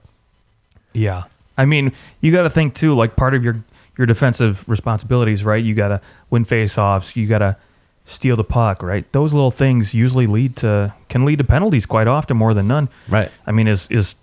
[0.93, 1.25] Yeah.
[1.59, 2.95] I mean, you got to think too.
[2.95, 3.63] Like part of your
[3.99, 5.63] your defensive responsibilities, right?
[5.63, 6.01] You got to
[6.31, 7.15] win faceoffs.
[7.17, 7.57] You got to
[8.05, 9.11] steal the puck, right?
[9.13, 12.89] Those little things usually lead to can lead to penalties quite often, more than none.
[13.09, 13.31] Right.
[13.47, 14.15] I mean, as is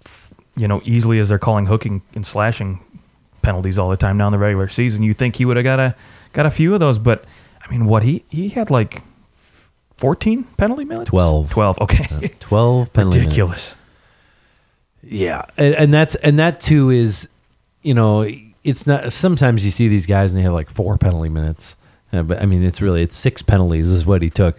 [0.56, 2.80] you know easily as they're calling hooking and slashing
[3.42, 5.80] penalties all the time now in the regular season, you think he would have got
[5.80, 5.96] a
[6.34, 7.24] got a few of those, but
[7.66, 9.02] I mean, what he he had like
[9.98, 11.50] fourteen penalty minutes, 12.
[11.52, 11.80] twelve.
[11.80, 13.32] Okay, Twelve penalty minutes.
[13.36, 13.76] ridiculous.
[15.02, 17.30] Yeah, and, and that's and that too is,
[17.84, 18.30] you know,
[18.64, 19.12] it's not.
[19.14, 21.76] Sometimes you see these guys and they have like four penalty minutes,
[22.12, 24.58] Uh, but I mean, it's really it's six penalties is what he took.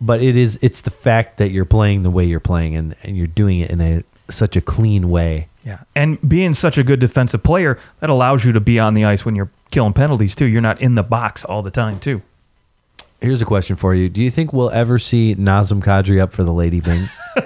[0.00, 3.16] But it is it's the fact that you're playing the way you're playing and, and
[3.16, 5.46] you're doing it in a such a clean way.
[5.66, 9.04] Yeah, and being such a good defensive player, that allows you to be on the
[9.04, 10.46] ice when you're killing penalties too.
[10.46, 12.22] You're not in the box all the time too.
[13.20, 16.44] Here's a question for you: Do you think we'll ever see Nazem Kadri up for
[16.44, 17.08] the Lady Byng?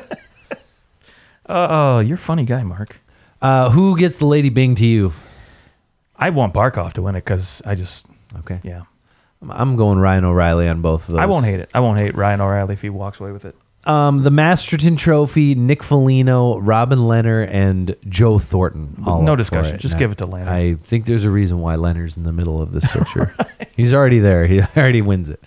[1.53, 3.01] Oh, you're a funny guy, Mark.
[3.43, 5.13] Uh, who gets the Lady Byng to you?
[6.17, 8.07] I want Barkov to win it because I just,
[8.41, 8.61] Okay.
[8.63, 8.83] yeah.
[9.49, 11.21] I'm going Ryan O'Reilly on both of those.
[11.21, 11.71] I won't hate it.
[11.75, 13.57] I won't hate Ryan O'Reilly if he walks away with it.
[13.87, 19.03] Um, the Masterton Trophy, Nick Foligno, Robin Lehner, and Joe Thornton.
[19.07, 19.79] all No up for discussion.
[19.79, 20.49] Just give it to Lehner.
[20.49, 23.35] I think there's a reason why Lehner's in the middle of this picture.
[23.77, 24.47] He's already there.
[24.47, 25.43] He already wins it.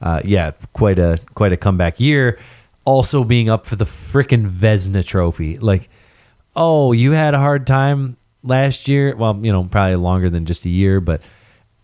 [0.00, 2.38] Uh, yeah, quite a quite a comeback year.
[2.84, 5.58] Also being up for the frickin' Vezina Trophy.
[5.58, 5.88] Like,
[6.54, 9.14] oh, you had a hard time last year.
[9.14, 11.20] Well, you know, probably longer than just a year, but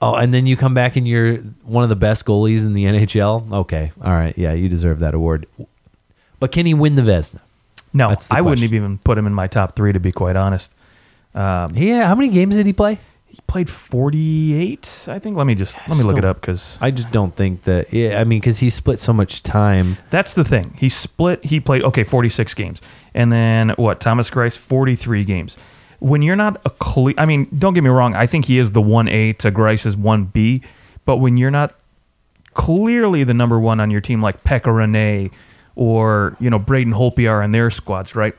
[0.01, 2.85] oh, and then you come back and you're one of the best goalies in the
[2.87, 3.53] NHL.
[3.53, 5.47] Okay, all right, yeah, you deserve that award.
[6.43, 7.39] But can he win the Vezina?
[7.95, 8.75] No, That's the I wouldn't question.
[8.75, 10.75] even put him in my top three, to be quite honest.
[11.37, 12.99] Um, Yeah, how many games did he play?
[13.29, 15.37] he played 48, I think.
[15.37, 17.93] Let me just let me look it up because I just don't think that.
[17.93, 19.97] Yeah, I mean, because he split so much time.
[20.11, 20.75] that's the thing.
[20.77, 21.45] He split.
[21.45, 22.83] He played okay, 46 games,
[23.15, 24.01] and then what?
[24.01, 25.57] Thomas Greiss, 43 games.
[26.01, 28.15] When you're not a clear, I mean, don't get me wrong.
[28.17, 30.63] I think he is the one A to Greiss's one B,
[31.05, 31.73] but when you're not
[32.55, 35.31] clearly the number one on your team, like Pekka Rinne
[35.77, 38.35] or you know Braden Holtby are in their squads, right?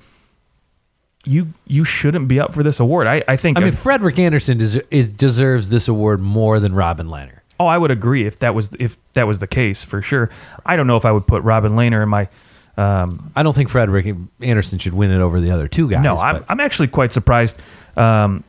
[1.25, 3.07] You you shouldn't be up for this award.
[3.07, 7.07] I, I think I mean, Frederik Andersen des- is, deserves this award more than Robin
[7.07, 7.39] Lehner.
[7.59, 10.29] Oh, I would agree if that was if that was the case for sure.
[10.65, 12.27] I don't know if I would put Robin Lehner in my.
[12.75, 14.07] Um, I don't think Frederik
[14.41, 16.03] Andersen should win it over the other two guys.
[16.03, 17.61] no, I'm, but- I'm actually quite surprised.
[17.95, 18.43] Um,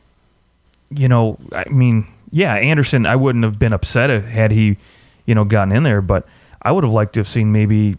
[0.89, 3.05] you know, I mean, yeah, Andersen.
[3.05, 4.77] I wouldn't have been upset if, had he,
[5.25, 6.27] you know, gotten in there, but
[6.61, 7.95] I would have liked to have seen maybe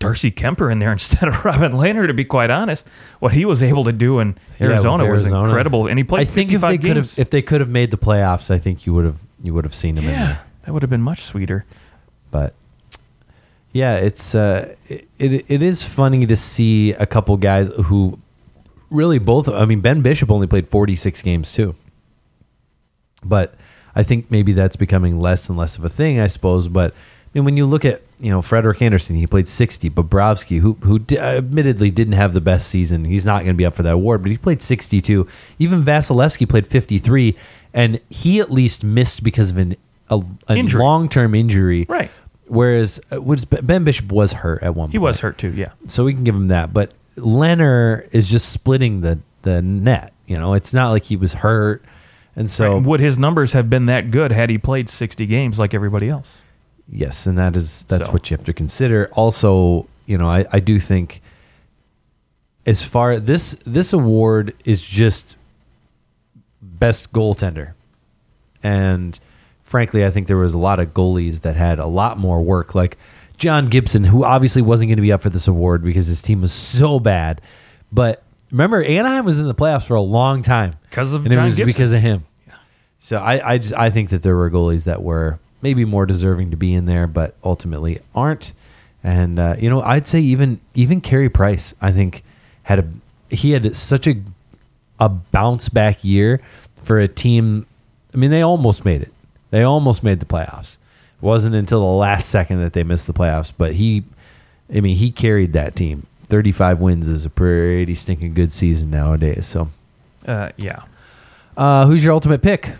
[0.00, 2.08] Darcy Kuemper in there instead of Robin Lehner.
[2.08, 2.88] To be quite honest,
[3.20, 6.22] what he was able to do in Yeah, Arizona, was incredible, and he played.
[6.22, 8.58] I think if 55 they could have if they could have made the playoffs, I
[8.58, 10.40] think you would have you would have seen him in yeah, there.
[10.64, 11.64] that would have been much sweeter.
[12.30, 12.54] But
[13.72, 18.18] yeah, it's uh, it, it it is funny to see a couple guys who
[18.90, 19.48] really both.
[19.48, 21.74] I mean, Ben Bishop only played forty six games too,
[23.22, 23.54] but
[23.94, 26.20] I think maybe that's becoming less and less of a thing.
[26.20, 26.94] I suppose, but.
[27.32, 29.88] Mean, when you look at you know Frederik Andersen, he played sixty.
[29.88, 33.64] Bobrovsky, who who di- admittedly didn't have the best season, he's not going to be
[33.64, 35.26] up for that award, but he played sixty two.
[35.58, 37.36] Even Vasilevskiy played fifty three,
[37.72, 39.76] and he at least missed because of an
[40.10, 40.80] a, a Injury.
[40.82, 41.86] long term injury.
[41.88, 42.10] Right.
[42.46, 44.92] Whereas uh, was Ben Bishop was hurt at one point.
[44.92, 45.52] He was hurt too.
[45.54, 45.70] Yeah.
[45.86, 46.72] so we can give him that.
[46.72, 50.12] But Lehner is just splitting the the net.
[50.26, 51.84] You know, it's not like he was hurt,
[52.34, 52.82] and so Right.
[52.86, 56.42] Would his numbers have been that good had he played 60 games like everybody else?
[56.90, 58.12] Yes, and that is that's So.
[58.12, 59.08] what you have to consider.
[59.12, 61.20] Also, you know, I, I do think
[62.66, 65.36] as far this this award is just
[66.62, 67.72] best goaltender,
[68.62, 69.18] and
[69.64, 72.74] frankly, I think there was a lot of goalies that had a lot more work,
[72.74, 72.98] like
[73.36, 76.40] John Gibson, who obviously wasn't going to be up for this award because his team
[76.42, 77.40] was so bad.
[77.92, 81.36] But remember, Anaheim was in the playoffs for a long time because of and it
[81.36, 81.66] John was Gibson.
[81.66, 82.24] because of him.
[82.98, 86.50] So I, I just I think that there were goalies that were maybe more deserving
[86.50, 88.52] to be in there, but ultimately aren't.
[89.02, 92.22] And uh, you know, I'd say even even Carey Price, I think
[92.64, 92.88] had a
[93.34, 94.16] he had such a
[94.98, 96.40] a bounce back year
[96.82, 97.66] for a team.
[98.12, 99.12] I mean, they almost made it.
[99.50, 100.74] They almost made the playoffs.
[101.16, 104.04] It wasn't until the last second that they missed the playoffs, but he,
[104.74, 106.06] I mean, he carried that team.
[106.24, 109.46] Thirty-five wins is a pretty stinking good season nowadays.
[109.46, 109.68] So,
[110.26, 110.82] Uh, yeah.
[111.56, 112.70] uh, who's your ultimate pick?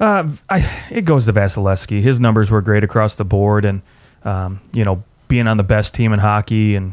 [0.00, 2.00] Uh, I, it goes to Vasilevskiy.
[2.02, 3.82] His numbers were great across the board, and
[4.24, 6.92] um, you know, being on the best team in hockey, and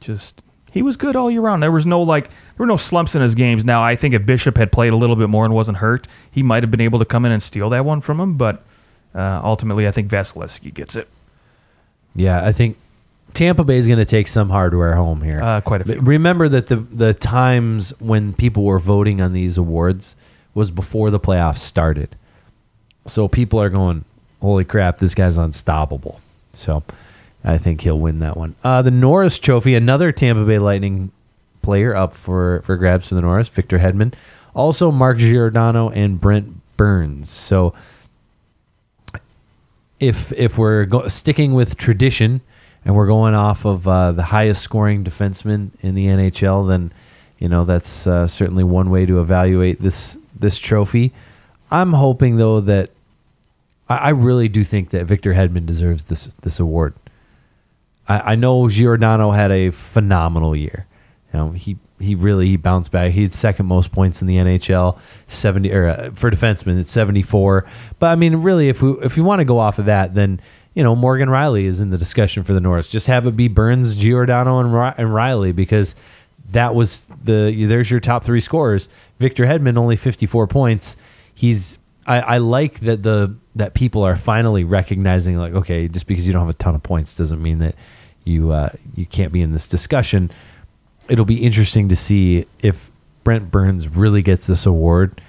[0.00, 0.42] just
[0.72, 1.62] he was good all year round.
[1.62, 3.64] There was no like, there were no slumps in his games.
[3.64, 6.42] Now, I think if Bishop had played a little bit more and wasn't hurt, he
[6.42, 8.36] might have been able to come in and steal that one from him.
[8.36, 8.62] But
[9.14, 11.08] uh, ultimately, I think Vasilevskiy gets it.
[12.14, 12.78] Yeah, I think
[13.34, 15.42] Tampa Bay is going to take some hardware home here.
[15.42, 16.00] Uh, quite a few.
[16.00, 20.16] Remember that the the times when people were voting on these awards
[20.54, 22.16] was before the playoffs started.
[23.06, 24.04] So people are going,
[24.40, 26.20] "Holy crap, this guy's unstoppable."
[26.52, 26.82] So
[27.44, 28.54] I think he'll win that one.
[28.64, 31.12] Uh, the Norris Trophy, another Tampa Bay Lightning
[31.62, 34.14] player up for for grabs for the Norris, Victor Hedman,
[34.54, 37.30] also Mark Giordano and Brent Burns.
[37.30, 37.74] So
[40.00, 42.40] if if we're go- sticking with tradition
[42.84, 46.92] and we're going off of uh, the highest scoring defenseman in the NHL, then
[47.38, 51.12] you know that's uh, certainly one way to evaluate this this trophy.
[51.70, 52.90] I'm hoping though that
[53.88, 56.94] I, I really do think that Victor Hedman deserves this this award.
[58.08, 60.86] I, I know Giordano had a phenomenal year.
[61.32, 63.12] You know, he he really he bounced back.
[63.12, 67.22] He had second most points in the NHL, seventy or uh, for defensemen it's seventy
[67.22, 67.66] four.
[67.98, 70.40] But I mean, really, if we if you want to go off of that, then
[70.74, 72.88] you know Morgan Rielly is in the discussion for the Norris.
[72.88, 74.68] Just have it be Burns, Giordano, and
[74.98, 75.94] and Rielly because
[76.50, 78.88] that was the there's your top three scorers.
[79.18, 80.96] Victor Hedman only 54 points.
[81.34, 86.26] He's I, I like that the that people are finally recognizing like okay, just because
[86.26, 87.74] you don't have a ton of points doesn't mean that
[88.24, 90.30] you uh, you can't be in this discussion.
[91.08, 92.90] It'll be interesting to see if
[93.24, 95.20] Brent Burns really gets this award.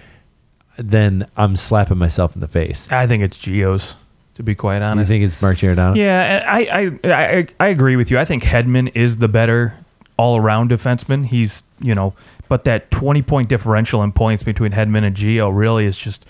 [0.78, 2.92] Then I'm slapping myself in the face.
[2.92, 3.96] I think it's Geo's,
[4.36, 5.08] to be quite You honest.
[5.10, 5.96] think it's Mark Giordano?
[5.96, 6.60] Yeah, I,
[7.04, 8.20] I, I, I agree with you.
[8.20, 9.76] I think Hedman is the better
[10.18, 11.26] all around defenseman.
[11.26, 12.13] He's, you know,
[12.48, 16.28] but that 20 point differential in points between Hedman and Geo really is just,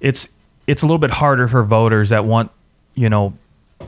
[0.00, 0.28] it's,
[0.66, 2.50] it's a little bit harder for voters that want,
[2.94, 3.34] you know,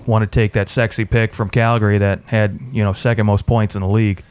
[0.07, 3.75] want to take that sexy pick from Calgary that had, you know, second most points
[3.75, 4.23] in the league.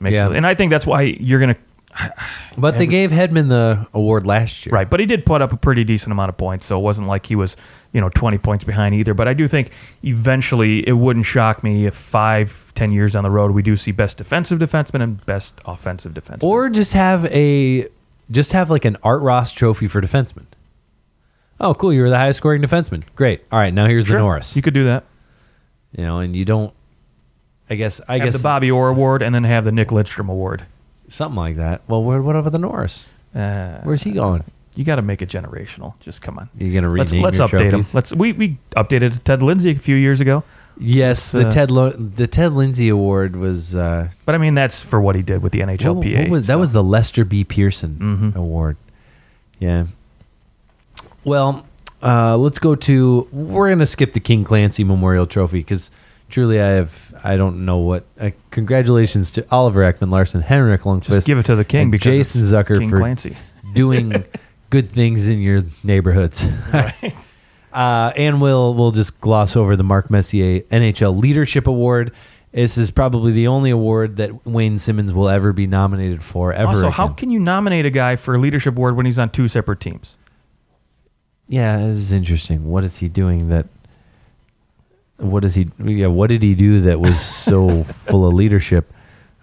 [0.00, 0.30] Makes Yeah.
[0.30, 1.60] it- and I think that's why you're going to,
[2.56, 4.72] But they gave Hedman the award last year.
[4.72, 7.08] Right, but he did put up a pretty decent amount of points, so it wasn't
[7.08, 7.56] like he was,
[7.92, 9.14] you know, 20 points behind either.
[9.14, 9.70] But I do think
[10.04, 13.90] eventually it wouldn't shock me if five, ten years down the road we do see
[13.90, 16.44] best defensive defenseman and best offensive defenseman.
[16.44, 17.88] Or just have a
[18.30, 20.44] just have like an Art Ross trophy for defenseman.
[21.60, 21.92] Oh, cool!
[21.92, 23.02] You were the highest scoring defenseman.
[23.16, 23.42] Great.
[23.50, 24.54] All right, now here's Sure, the Norris.
[24.56, 25.04] You could do that.
[25.96, 26.72] You know, and you don't.
[27.70, 28.00] I guess.
[28.08, 30.64] I have guess the Bobby Orr Award and then have the Nick Lidstrom Award.
[31.08, 31.82] something like that.
[31.88, 33.08] Well, where, what about the Norris?
[33.34, 34.44] Uh, Where's he going?
[34.74, 35.98] you got to make it generational.
[35.98, 36.48] Just come on.
[36.56, 37.70] You're gonna Let's rename let's your update him.
[37.70, 37.94] trophies?
[37.94, 40.44] Let's we we updated Ted Lindsay a few years ago,
[40.80, 43.74] Yes, the uh, Ted Lo- the Ted Lindsay Award was.
[43.74, 46.20] Uh, but I mean that's for what he did with the what- NHLPA.
[46.20, 46.58] what was, that so.
[46.58, 47.42] was the Lester B.
[47.42, 48.36] Pearson Mhm.
[48.36, 48.76] Award.
[49.58, 49.86] Yeah.
[51.24, 51.66] Well,
[52.02, 53.28] uh, let's go to.
[53.32, 55.90] We're gonna skip the King Clancy Memorial Trophy because
[56.28, 57.14] truly, I have.
[57.24, 58.04] I don't know what.
[58.20, 62.42] Uh, congratulations to Oliver Ekman-Larsson, Henrik Lundqvist, just give it to the king because Jason
[62.42, 63.36] Zucker King for Clancy.
[63.74, 64.24] doing
[64.70, 66.46] good things in your neighborhoods.
[66.72, 67.34] Right.
[67.70, 72.12] Uh, and we'll we'll just gloss over the Mark Messier NHL Leadership Award.
[72.50, 76.68] This is probably the only award that Wayne Simmonds will ever be nominated for ever.
[76.68, 79.48] Also, how can you nominate a guy for a leadership award when he's on two
[79.48, 80.16] separate teams?
[81.48, 82.68] Yeah, this is interesting.
[82.68, 83.66] What is he doing that?
[85.18, 85.66] What is he?
[85.82, 88.92] Yeah, what did he do that was so full of leadership?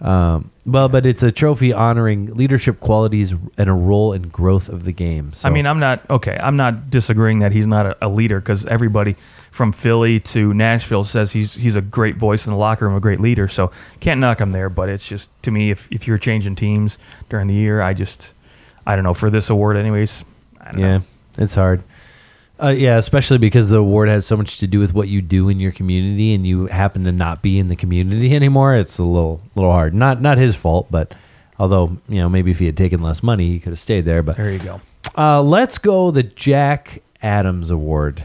[0.02, 4.84] Um, well, but it's a trophy honoring leadership qualities and a role in growth of
[4.84, 5.32] the game.
[5.34, 6.38] So, I mean, I'm not okay.
[6.42, 9.14] I'm not disagreeing that he's not a, a leader because everybody
[9.52, 13.00] from Philly to Nashville says he's he's a great voice in the locker room, a
[13.00, 13.48] great leader.
[13.48, 14.70] So can't knock him there.
[14.70, 16.98] But it's just to me, if if you're changing teams
[17.30, 18.34] during the year, I just
[18.86, 20.24] I don't know for this award, anyways.
[20.62, 21.04] I don't Yeah, know.
[21.38, 21.84] it's hard.
[22.62, 25.50] Uh, yeah, especially because the award has so much to do with what you do
[25.50, 28.76] in your community, and you happen to not be in the community anymore.
[28.76, 29.94] It's a little, little hard.
[29.94, 31.14] Not, not his fault, but
[31.60, 34.24] although you know, maybe if he had taken less money, he could have stayed there.
[34.24, 34.82] But There you go.
[35.18, 38.24] uh, let's go the Jack Adams Award.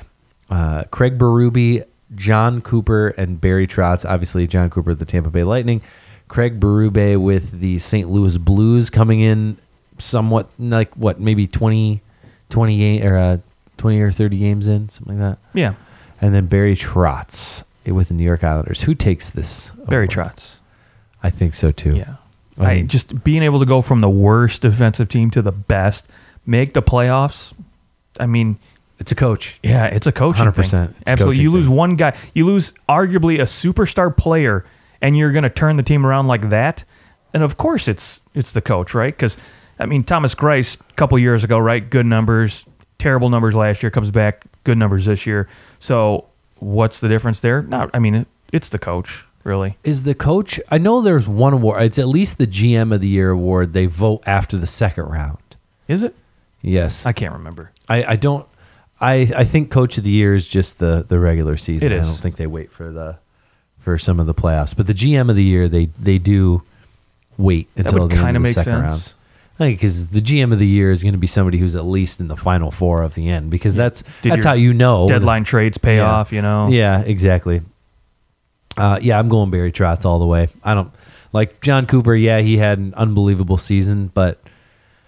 [0.48, 4.08] Uh, Craig Berube, Jon Cooper, and Barry Trotz.
[4.08, 5.80] Obviously, Jon Cooper, the Tampa Bay Lightning.
[6.28, 8.08] Craig Berube with the St.
[8.08, 9.56] Louis Blues coming in
[9.98, 12.00] somewhat like what, maybe 20,
[12.48, 13.38] 28 or uh,
[13.80, 15.46] 20 or 30 games in, something like that.
[15.58, 15.72] Yeah,
[16.20, 18.82] And then Barry Trotz with the New York Islanders.
[18.82, 19.70] Who takes this?
[19.88, 20.10] Barry award?
[20.36, 20.58] Trotz.
[21.22, 21.96] I think so too.
[21.96, 22.16] Yeah.
[22.58, 26.10] I I just being able to go from the worst defensive team to the best,
[26.44, 27.54] make the playoffs.
[28.18, 28.58] I mean,
[28.98, 29.58] It's a coach.
[29.62, 30.36] Yeah, it's a coach.
[30.36, 30.54] 100%.
[30.70, 30.94] thing.
[31.06, 31.42] Absolutely.
[31.42, 31.74] You lose thing.
[31.74, 34.66] one guy, you lose arguably a superstar player,
[35.00, 36.84] and you're going to turn the team around like that.
[37.32, 39.16] And of course, it's it's the coach, right?
[39.16, 39.38] Because
[39.78, 41.88] I mean, Thomas Greiss a couple years ago, right?
[41.88, 42.66] Good numbers,
[43.00, 43.90] terrible numbers last year.
[43.90, 45.48] Comes back, good numbers this year.
[45.80, 46.26] So
[46.60, 47.62] what's the difference there?
[47.62, 49.76] Not, I mean, it, it's the coach, really.
[49.82, 50.60] Is the coach?
[50.70, 51.82] I know there's one award.
[51.82, 53.72] It's at least the GM of the Year award.
[53.72, 55.38] They vote after the second round.
[55.88, 56.14] Is it?
[56.62, 57.72] Yes, I can't remember.
[57.88, 58.46] I, I don't.
[59.00, 61.90] I, I think coach of the year is just the, the regular season.
[61.90, 62.06] It is.
[62.06, 63.16] I don't think they wait for the
[63.78, 64.76] for some of the playoffs.
[64.76, 66.62] But the GM of the year, they they do
[67.38, 68.90] wait That until would the end of of the make second sense.
[68.90, 69.14] round.
[69.60, 72.18] Think because the GM of the year is going to be somebody who's at least
[72.18, 75.06] in the final four of the end because that's Did that's your how you know
[75.06, 76.10] Deadline trades pay Yeah.
[76.10, 76.68] off, you know.
[76.68, 77.60] Yeah, exactly.
[78.76, 80.48] Uh, yeah, I'm going Barry Trotz all the way.
[80.64, 80.90] I don't
[81.34, 82.14] like Jon Cooper.
[82.14, 84.40] Yeah, he had an unbelievable season, but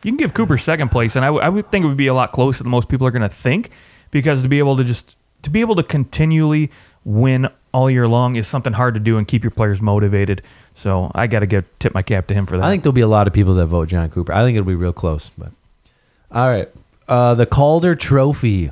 [0.05, 2.09] You can give Cooper second place, and I, w- I would think it would be
[2.09, 3.71] a lot closer than most people are going to think,
[4.11, 6.71] because to be able to just to be able to continually
[7.05, 10.43] win all year long is something hard to do and keep your players motivated.
[10.75, 12.65] So I got to get tip my cap to him for that.
[12.65, 14.33] I think there'll be a lot of people that vote Jon Cooper.
[14.33, 15.31] I think it'll be real close.
[15.31, 15.53] But
[16.31, 16.69] all right,
[17.09, 18.71] uh, the Calder Trophy: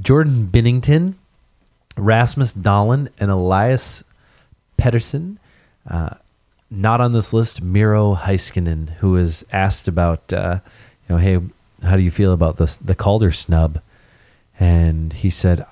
[0.00, 1.14] Jordan Binnington,
[1.96, 4.04] Rasmus Dahlin, and Elias
[4.78, 5.36] Pettersson.
[5.88, 6.10] Uh,
[6.70, 10.60] not on this list, Miro Heiskanen, who was asked about, uh,
[11.08, 11.40] you know, hey,
[11.82, 13.80] how do you feel about this the Calder snub?
[14.58, 15.64] And he said,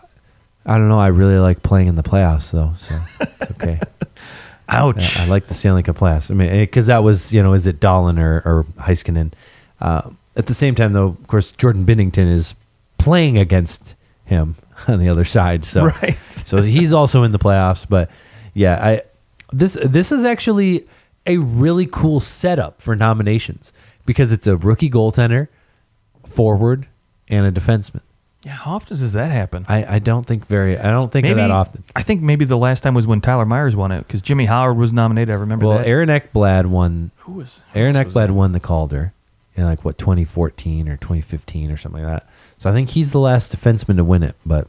[0.69, 1.01] I don't know.
[1.01, 3.81] I really like playing in the playoffs, though, so it's okay.
[4.69, 5.19] Ouch.
[5.19, 6.31] I like the Stanley Cup playoffs.
[6.31, 9.33] I mean, because that was you know, is it Dahlin or or Heiskanen?
[9.81, 12.55] Uh, at the same time, though, of course, Jordan Binnington is
[12.99, 13.97] playing against
[14.27, 14.57] him
[14.89, 16.19] on the other side, so Right.
[16.29, 17.87] so he's also in the playoffs.
[17.89, 18.11] But
[18.53, 19.03] yeah, I
[19.53, 20.87] this this is actually
[21.27, 23.73] a really cool setup for nominations
[24.05, 25.49] because it's a rookie goaltender,
[26.27, 26.89] forward,
[27.29, 28.03] and a defenseman.
[28.45, 29.67] Yeah, how often does that happen?
[29.69, 31.83] I, I don't think very I don't think of that often.
[31.97, 34.77] I think maybe the last time was when Tyler Myers won it because Jimmy Howard
[34.77, 35.35] was nominated.
[35.35, 35.89] I remember Well, that.
[35.89, 39.13] Aaron Ekblad won who was who Aaron else was Ekblad won the Calder
[39.57, 42.31] in like what 2014 or 2015 or something like that.
[42.59, 44.37] So I think he's the last defenseman to win it.
[44.47, 44.69] But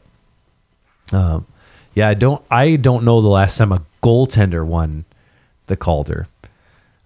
[1.12, 1.46] um,
[1.94, 5.04] yeah, I don't I don't know the last time a goaltender won
[5.68, 6.26] the Calder.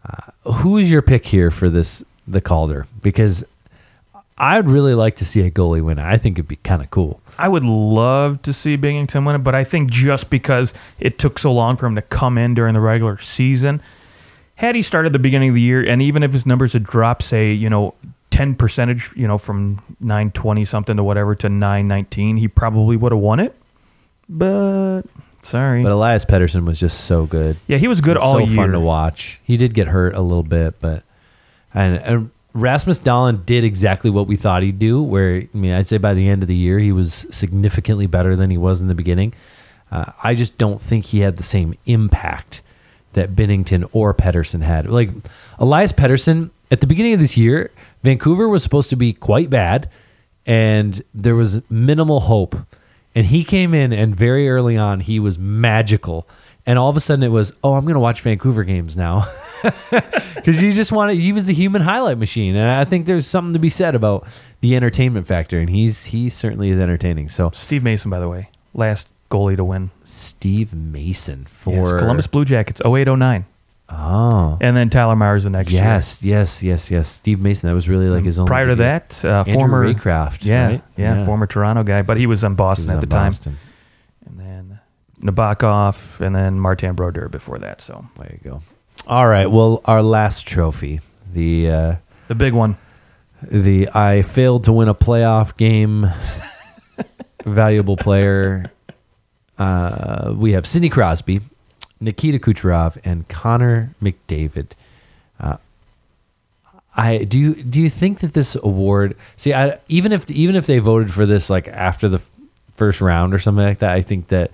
[0.06, 2.86] Uh, who is your pick here for this the Calder?
[3.02, 3.46] Because
[4.36, 5.98] I'd really like to see a goalie win.
[5.98, 7.20] I think it'd be kind of cool.
[7.38, 11.38] I would love to see Binnington win it, but I think just because it took
[11.38, 13.80] so long for him to come in during the regular season,
[14.56, 17.22] had he started the beginning of the year, and even if his numbers had dropped,
[17.22, 17.94] say, you know,
[18.30, 23.20] 10 percentage, you know, from 920 something to whatever to 919, he probably would have
[23.20, 23.54] won it.
[24.28, 25.02] But
[25.42, 25.82] sorry.
[25.84, 27.56] But Elias Pettersson was just so good.
[27.68, 28.56] yeah, he was good all so year.
[28.56, 29.40] fun to watch.
[29.44, 31.04] He did get hurt a little bit, but
[31.72, 35.02] and, and Rasmus Dahlin did exactly what we thought he'd do.
[35.02, 38.36] Where I mean, I'd say by the end of the year, he was significantly better
[38.36, 39.34] than he was in the beginning.
[39.90, 42.62] Uh, I just don't think he had the same impact
[43.12, 44.88] that Binnington or Pettersson had.
[44.88, 45.10] Like
[45.58, 47.70] Elias Pettersson at the beginning of this year,
[48.02, 49.88] Vancouver was supposed to be quite bad,
[50.46, 52.56] and there was minimal hope.
[53.14, 56.28] And he came in, and very early on, he was magical.
[56.66, 59.26] And all of a sudden, it was, oh, I'm going to watch Vancouver games now,
[59.62, 61.16] because you just want to.
[61.20, 64.26] He was a human highlight machine, and I think there's something to be said about
[64.60, 65.58] the entertainment factor.
[65.58, 67.28] And he's he certainly is entertaining.
[67.28, 69.90] So Steve Mason, by the way, last goalie to win.
[70.04, 73.44] Steve Mason for Yes, Columbus Blue Jackets, 0809.
[73.90, 75.82] Oh, And then Tyler Myers the next year.
[75.82, 77.06] yes, yes, yes, yes.
[77.06, 77.68] Steve Mason.
[77.68, 78.46] That was really like his own.
[78.46, 80.82] Prior to that, uh, Andrew former Raycroft, yeah, right?
[80.96, 81.26] yeah, Yeah.
[81.26, 83.52] former Toronto guy, but he was in Boston was at the time, Boston.
[83.52, 83.73] then
[85.24, 87.80] Nabokov, and then Martin Brodeur before that.
[87.80, 88.60] So There you go.
[89.06, 89.50] All right.
[89.50, 91.00] Well, our last trophy,
[91.32, 91.94] the uh,
[92.28, 92.76] the big one.
[93.42, 96.06] the I failed to win a playoff game,
[97.44, 98.70] valuable player.
[99.58, 101.40] Uh, we have Sidney Crosby,
[102.00, 104.72] Nikita Kucherov, and Connor McDavid.
[105.38, 105.56] Uh,
[106.96, 107.38] I do.
[107.38, 109.16] You, do you think that this award?
[109.36, 112.30] See, I, even if even if they voted for this like after the f-
[112.72, 114.50] first round or something like that, I think that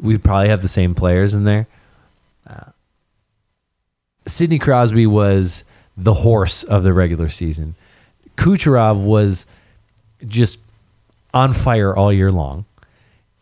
[0.00, 1.66] we'd probably have the same players in there.
[2.48, 2.70] Uh,
[4.26, 5.64] Sidney Crosby was
[5.96, 7.74] the horse of the regular season.
[8.36, 9.46] Kucherov was
[10.26, 10.58] just
[11.32, 12.64] on fire all year long,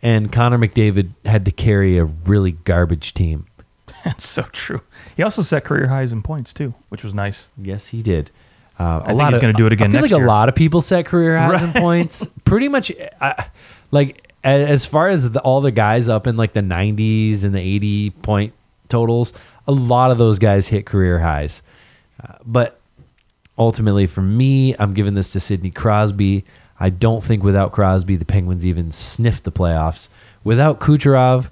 [0.03, 3.47] and Connor McDavid had to carry a really garbage team.
[4.05, 4.83] That's so true.
[5.17, 7.49] He also set career highs in points too, which was nice.
[7.61, 8.31] Yes, he did.
[8.79, 10.27] Uh, a think lot he's of- gonna do it again I feel next like year.
[10.27, 12.27] a lot of people set career highs in points.
[12.45, 13.47] Pretty much, I,
[13.91, 17.61] like as far as the, all the guys up in like the 90s and the
[17.61, 18.53] 80 point
[18.89, 19.33] totals,
[19.67, 21.63] a lot of those guys hit career highs.
[22.23, 22.79] Uh, but
[23.59, 26.45] ultimately, for me, I'm giving this to Sidney Crosby.
[26.79, 30.09] I don't think without Crosby, the Penguins even sniff the playoffs.
[30.43, 31.51] Without Kucherov,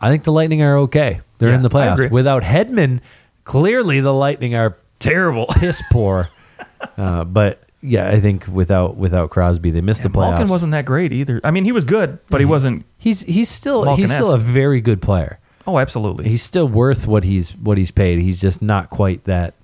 [0.00, 1.20] I think the Lightning are okay.
[1.38, 2.10] They're Yeah, in the playoffs.
[2.10, 3.00] Without Hedman,
[3.44, 5.46] clearly the Lightning are Terrible.
[5.46, 6.28] piss poor.
[6.96, 10.30] uh, but yeah, I think without without Crosby, they missed the playoffs.
[10.30, 11.40] Malkin wasn't that great either.
[11.44, 12.84] I mean, he was good, but he wasn't.
[12.98, 15.38] he's he's still he's still a very good player.
[15.66, 16.28] Oh, absolutely.
[16.28, 18.20] He's still worth what he's what he's paid.
[18.20, 19.54] He's just not quite that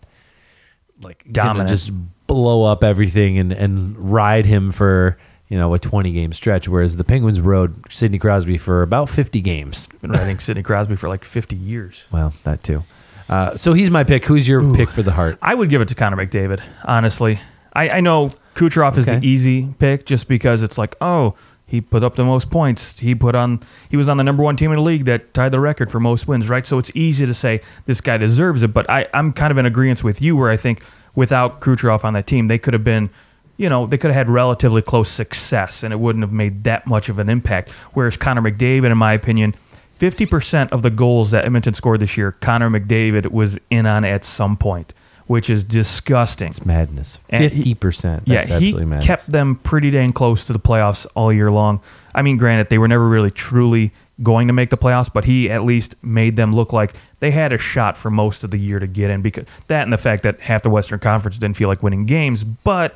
[1.01, 1.69] like gonna Dominant.
[1.71, 1.91] Just
[2.27, 6.69] blow up everything and and ride him for you know a twenty game stretch.
[6.69, 9.87] Whereas the Penguins rode Sidney Crosby for about fifty games.
[10.01, 12.07] Been riding Sidney Crosby for like 50 years.
[12.13, 12.85] Well, that too.
[13.29, 14.25] Uh, so he's my pick.
[14.27, 15.39] Who's your pick for the Hart?
[15.41, 17.41] I would give it to Connor McDavid, honestly.
[17.75, 19.19] I, I know Kucherov is Okay.
[19.19, 21.35] the easy pick just because it's like, oh,
[21.67, 22.99] he put up the most points.
[23.01, 23.61] He put on
[23.91, 25.99] he was on the number one team in the league that tied the record for
[25.99, 26.65] most wins, right?
[26.65, 28.73] So it's easy to say this guy deserves it.
[28.73, 30.85] But I, I'm kind of in agreement with you where I think
[31.17, 33.11] without Kucherov on that team, they could have been
[33.57, 36.89] you know, they could have had relatively close success and it wouldn't have made that
[36.89, 37.71] much of an impact.
[37.93, 39.55] Whereas Connor McDavid, in my opinion,
[40.01, 44.25] 50% of the goals that Edmonton scored this year, Connor McDavid was in on at
[44.25, 44.93] some point,
[45.27, 46.49] which is disgusting.
[46.49, 47.17] It's madness.
[47.29, 48.25] Fifty percent.
[48.27, 49.05] Yeah, he madness.
[49.05, 51.81] kept them pretty dang close to the playoffs all year long.
[52.15, 55.51] I mean, granted, they were never really truly going to make the playoffs, but he
[55.51, 58.79] at least made them look like they had a shot for most of the year
[58.79, 59.23] to get in.
[59.23, 62.45] Because that and the fact that half the Western Conference didn't feel like winning games,
[62.45, 62.95] but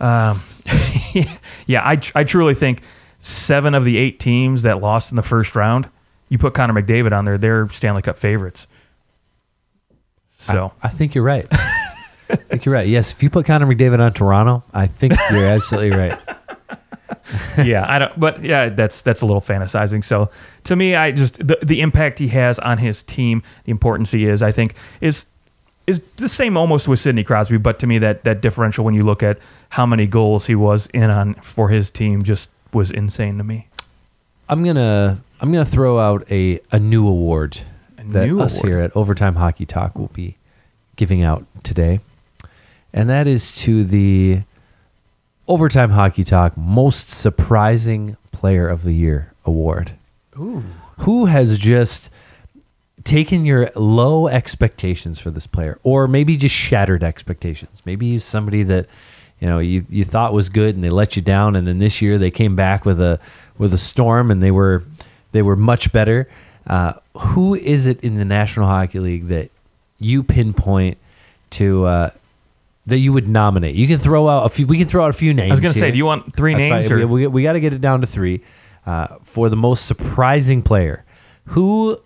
[0.00, 0.40] um,
[1.66, 2.82] yeah, I I truly think
[3.20, 5.88] seven of the eight teams that lost in the first round,
[6.28, 8.66] you put Connor McDavid on there, they're Stanley Cup favorites.
[10.42, 11.46] So I, I think you're right.
[11.52, 12.88] I think you're right.
[12.88, 16.18] Yes, if you put Connor McDavid on Toronto, I think you're absolutely right.
[17.64, 18.18] yeah, I don't.
[18.18, 20.02] But yeah, that's that's a little fantasizing.
[20.04, 20.30] So
[20.64, 24.26] to me, I just the the impact he has on his team, the importance he
[24.26, 25.26] is, I think is
[25.86, 27.58] is the same almost with Sidney Crosby.
[27.58, 29.38] But to me, that that differential when you look at
[29.70, 33.68] how many goals he was in on for his team just was insane to me.
[34.48, 37.60] I'm gonna I'm gonna throw out a, a new award
[38.02, 38.68] A that us award.
[38.68, 40.36] here at Overtime Hockey Talk will be
[40.96, 42.00] giving out today,
[42.92, 44.42] and that is to the
[45.48, 49.92] Overtime Hockey Talk Most Surprising Player of the Year award.
[50.38, 50.62] Ooh.
[51.00, 52.10] Who has just
[53.04, 57.82] taken your low expectations for this player, or maybe just shattered expectations?
[57.84, 58.86] Maybe he's somebody that
[59.40, 62.00] you know you, you thought was good and they let you down, and then this
[62.00, 63.18] year they came back with a
[63.58, 64.84] with a storm and they were
[65.32, 66.28] they were much better.
[66.66, 69.50] Uh, who is it in the National Hockey League that
[69.98, 70.98] you pinpoint
[71.50, 72.10] to uh,
[72.86, 73.74] that you would nominate?
[73.74, 74.66] You can throw out a few.
[74.66, 75.50] We can throw out a few names.
[75.50, 77.00] I was gonna say, do you want three That's names fine.
[77.00, 78.42] or We, we, got to get it down to three
[78.86, 81.04] uh, for the most surprising player.
[81.46, 82.00] Who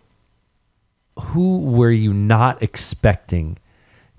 [1.19, 3.59] who were you not expecting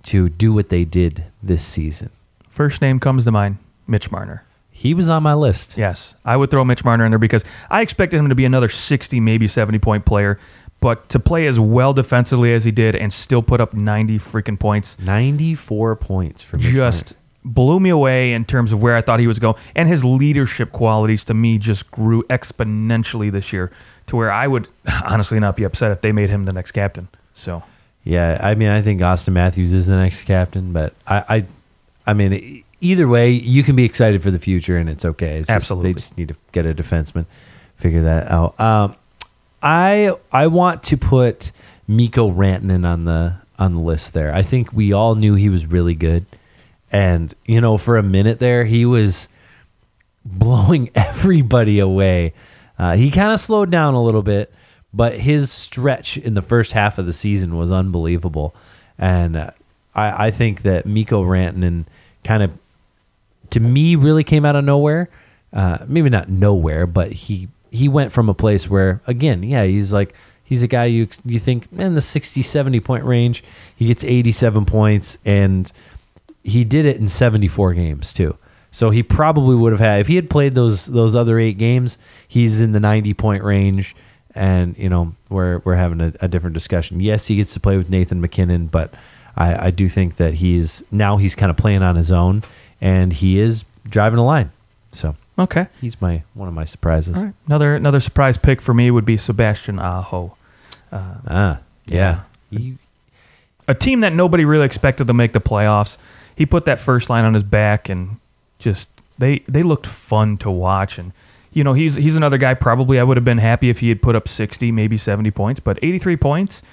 [0.03, 2.09] to do what they did this season?
[2.49, 3.57] first name comes to mind?
[3.85, 4.46] Mitch Marner.
[4.77, 5.75] He was on my list.
[5.75, 8.69] Yes, I would throw Mitch Marner in there because I expected him to be another
[8.69, 10.37] 60, maybe 70 point player,
[10.79, 14.59] but to play as well defensively as he did and still put up 90 freaking
[14.59, 19.01] points Ninety four points for Mitch just blew me away in terms of where I
[19.01, 19.55] thought he was going.
[19.75, 23.71] And his leadership qualities to me just grew exponentially this year
[24.05, 24.67] to where I would
[25.03, 27.07] honestly not be upset if they made him the next captain.
[27.33, 27.63] So,
[28.03, 31.45] Yeah, I mean, I think Auston Matthews is the next captain, but I, I,
[32.05, 35.37] I mean, either way, you can be excited for the future, and it's okay.
[35.39, 35.93] It's just- Absolutely.
[35.93, 37.25] they just need to get a defenseman,
[37.75, 38.59] figure that out.
[38.59, 38.95] Um,
[39.61, 41.51] I I want to put
[41.87, 44.33] Mikko Rantanen on the on the list there.
[44.33, 46.25] I think we all knew he was really good,
[46.91, 49.27] and you know, for a minute there, he was
[50.25, 52.33] blowing everybody away.
[52.77, 54.53] Uh, he kind of slowed down a little bit,
[54.93, 58.53] but his stretch in the first half of the season was unbelievable.
[58.99, 59.51] And uh,
[59.95, 61.85] I, I think that Mikko Rantanen
[62.23, 62.51] kind of,
[63.51, 65.09] to me, really came out of nowhere.
[65.53, 69.91] Uh, maybe not nowhere, but he he went from a place where, again, yeah, he's
[69.93, 73.43] like he's a guy you you think in the 60, 70 point range.
[73.75, 75.71] He gets eighty seven points and
[76.43, 78.37] he did it in 74 games too.
[78.71, 81.97] So he probably would have had if he had played those those other eight games,
[82.27, 83.95] he's in the 90 point range.
[84.35, 86.99] And you know we're we're having a, a different discussion.
[86.99, 88.93] Yes, he gets to play with Nathan MacKinnon, but
[89.35, 92.43] I, I do think that he's now he's kind of playing on his own,
[92.81, 94.51] and he is driving a line.
[94.91, 95.67] So okay.
[95.81, 97.17] he's my one of my surprises.
[97.17, 97.33] Right.
[97.45, 100.35] Another another surprise pick for me would be Sebastian Aho.
[100.91, 102.21] Ah, yeah.
[102.49, 102.77] He-
[103.67, 105.97] a team that nobody really expected to make the playoffs.
[106.35, 108.17] He put that first line on his back and
[108.59, 111.11] just they they looked fun to watch and
[111.51, 114.01] you know he's he's another guy probably I would have been happy if he had
[114.01, 116.63] put up 60 maybe 70 points but 83 points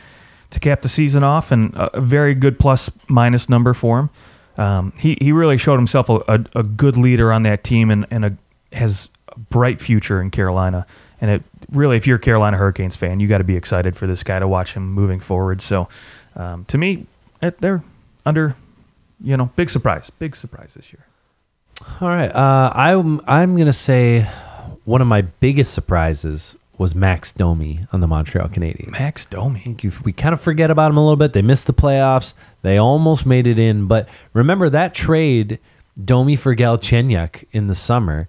[0.50, 4.10] to cap the season off and a very good plus minus number for him.
[4.56, 8.06] Um, he he really showed himself a, a, a good leader on that team and
[8.10, 8.36] and a,
[8.72, 10.86] has a bright future in Carolina.
[11.20, 14.06] And it really, if you're a Carolina Hurricanes fan, you got to be excited for
[14.06, 15.62] this guy to watch him moving forward.
[15.62, 15.88] So,
[16.36, 17.06] um, to me,
[17.40, 17.82] it, they're
[18.26, 18.56] under,
[19.22, 21.06] you know, big surprise, big surprise this year.
[22.00, 22.34] All right.
[22.34, 24.28] Uh, I'm I'm gonna say
[24.84, 28.92] one of my biggest surprises was Max Domi on the Montreal Canadiens.
[28.92, 29.76] Max Domi.
[30.04, 31.32] we kind of forget about him a little bit.
[31.32, 32.34] They missed the playoffs.
[32.62, 35.58] They almost made it in, but remember that trade,
[36.02, 38.28] Domi for Galchenyuk in the summer.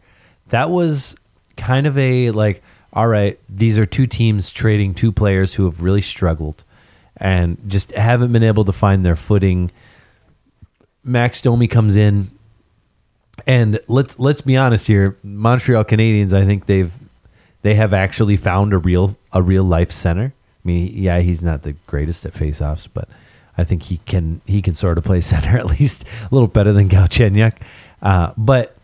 [0.49, 1.15] That was
[1.57, 2.61] kind of a like,
[2.93, 6.63] all right, these are two teams trading two players who have really struggled
[7.17, 9.71] and just haven't been able to find their footing.
[11.03, 12.27] Max Domi comes in,
[13.47, 15.17] and let's let's be honest here.
[15.23, 16.93] Montreal Canadiens, I think they've
[17.65, 20.33] they have actually found a real a real life center.
[20.35, 23.09] I mean, yeah, he's not the greatest at faceoffs, but
[23.57, 26.71] I think he can he can sort of play center at least a little better
[26.73, 27.59] than Galchenyuk.
[28.03, 28.77] Uh, but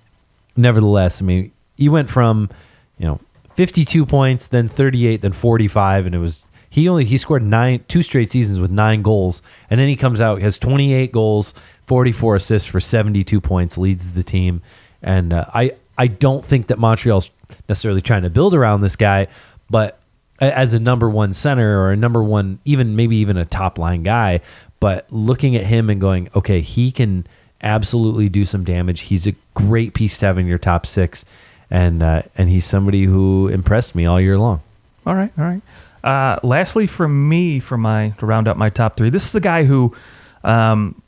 [0.58, 2.50] nevertheless, I mean, he went from
[2.98, 3.20] you know
[3.54, 8.02] 52 points, then 38, then 45, and it was he only he scored nine two
[8.02, 11.54] straight seasons with nine goals, and then he comes out has 28 goals,
[11.86, 14.64] 44 assists for 72 points, leads the team,
[15.04, 17.30] and uh, I I don't think that Montreal's
[17.70, 19.28] necessarily trying to build around this guy,
[19.70, 20.00] but
[20.40, 24.04] as a number one center or a number one, even maybe even a top line
[24.04, 24.42] guy,
[24.80, 27.26] but looking at him and going, okay, he can
[27.62, 29.02] absolutely do some damage.
[29.02, 31.24] He's a great piece to have in your top six,
[31.70, 34.62] and uh, and he's somebody who impressed me all year long.
[35.06, 35.62] All right, all right.
[36.04, 39.40] Uh, lastly, for me, for my to round up my top three, this is the
[39.40, 39.96] guy who,
[40.44, 41.00] um,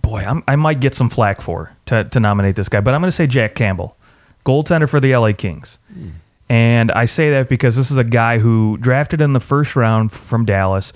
[0.00, 3.00] boy, I'm, I might get some flack for to, to nominate this guy, but I'm
[3.00, 3.96] going to say Jack Campbell,
[4.44, 5.78] goaltender for the LA Kings.
[6.48, 10.12] And I say that because this is a guy who drafted in the first round
[10.12, 10.92] from Dallas.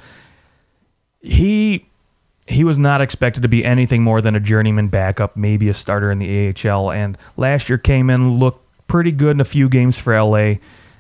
[1.21, 1.87] He
[2.47, 6.11] he was not expected to be anything more than a journeyman backup, maybe a starter
[6.11, 6.91] in the AHL.
[6.91, 10.55] And last year came in, looked pretty good in a few games for LA.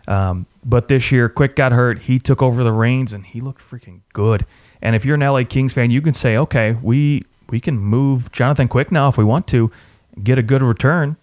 [0.07, 2.01] Um, but this year, Quick got hurt.
[2.01, 4.45] He took over the reins and he looked freaking good.
[4.83, 8.31] And if you're an LA Kings fan, you can say, okay, we we can move
[8.31, 9.71] Jonathan Quick now if we want to,
[10.23, 11.17] get a good return.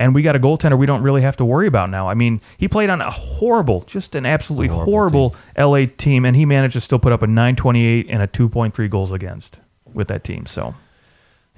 [0.00, 2.08] And we got a goaltender we don't really have to worry about now.
[2.08, 6.34] I mean, he played on a horrible, just an absolutely Horrible horrible, LA team, and
[6.34, 9.60] he managed to still put up a 928 and a 2.3 goals against
[9.92, 10.46] with that team.
[10.46, 10.74] So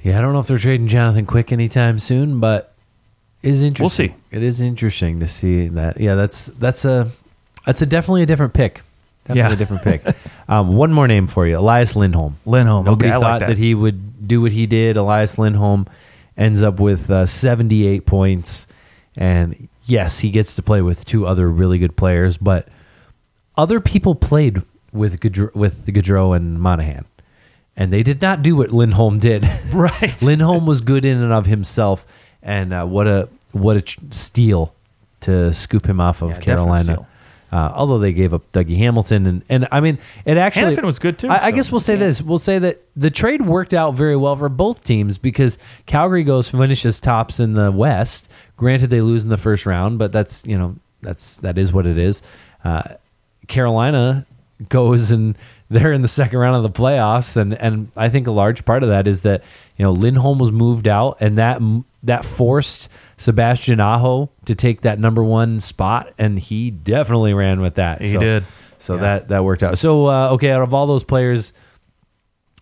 [0.03, 2.74] Yeah, I don't know if they're trading Jonathan Quick anytime soon, but
[3.45, 4.11] it is interesting.
[4.11, 4.36] We'll see.
[4.36, 6.01] It is interesting to see that.
[6.01, 7.09] Yeah, that's that's a
[7.64, 8.80] that's a definitely a different pick.
[9.24, 9.53] Definitely Yeah.
[9.53, 10.16] a different pick.
[10.49, 12.34] um, one more name for you, Elias Lindholm.
[12.45, 13.47] Lindholm, Nobody okay, thought like that.
[13.51, 13.59] that.
[13.59, 14.97] he would do what he did.
[14.97, 15.86] Elias Lindholm
[16.37, 18.66] ends up with uh, 78 points,
[19.16, 22.68] and yes, he gets to play with two other really good players, but
[23.57, 24.62] other people played
[24.93, 27.05] with Gaudreau, with the Gaudreau and Monahan,
[27.76, 29.45] and they did not do what Lindholm did.
[29.72, 30.20] Right.
[30.22, 32.05] Lindholm was good in and of himself,
[32.43, 34.74] and uh, what a what a steal
[35.20, 37.07] to scoop him off of Yeah, Carolina.
[37.53, 41.18] Uh, although they gave up Dougie Hamilton, and, and I mean, it actually was good
[41.18, 42.07] too, I, I guess we'll say yeah.
[42.07, 46.24] this: we'll say that the trade worked out very well for both teams because Calgary
[46.24, 48.30] goes finishes tops in the West.
[48.57, 51.84] Granted, they lose in the first round, but that's you know that's that is what
[51.84, 52.22] it is.
[52.64, 52.82] Uh,
[53.48, 54.24] Carolina
[54.70, 55.36] goes and
[55.68, 58.82] they're in the second round of the playoffs, and and I think a large part
[58.82, 59.42] of that is that
[59.76, 61.61] you know Lindholm was moved out, and that
[62.03, 67.74] that forced Sebastian Aho to take that number one spot, and he definitely ran with
[67.76, 68.03] that.
[68.03, 68.44] He So- did.
[68.78, 69.00] So Yeah.
[69.03, 69.78] that that worked out.
[69.78, 71.53] So uh, okay, out of all those players,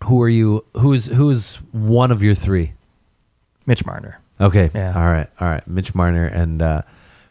[0.05, 0.67] who are you?
[0.77, 2.75] Who's who's one of your three?
[3.67, 4.19] Mitch Marner.
[4.39, 4.71] Okay.
[4.75, 4.93] Yeah.
[4.95, 5.29] All right.
[5.41, 5.67] All right.
[5.67, 6.83] Mitch Marner and uh,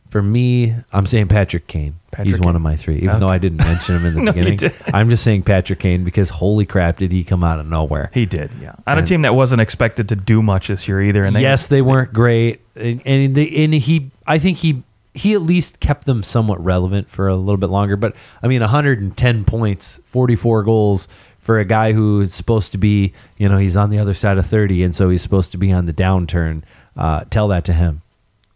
[0.09, 1.98] for me, I'm saying Patrick Kane.
[2.11, 4.25] Patrick He's one of my three, even though I didn't mention him in the No,
[4.31, 4.55] you beginning.
[4.57, 4.93] didn't.
[4.93, 8.09] I'm just saying Patrick Kane because holy crap, did he come out of nowhere?
[8.13, 8.73] He did, yeah.
[8.87, 11.23] On a And- team that wasn't expected to do much this year either.
[11.23, 14.11] And they, yes, they weren't great, and, and they and he.
[14.25, 14.83] I think he
[15.13, 17.95] he at least kept them somewhat relevant for a little bit longer.
[17.95, 21.07] But I mean, 110 points, 44 goals
[21.39, 24.37] for a guy who is supposed to be, you know, he's on the other side
[24.37, 26.61] of 30, and so he's supposed to be on the downturn.
[26.97, 28.01] Uh, tell that to him.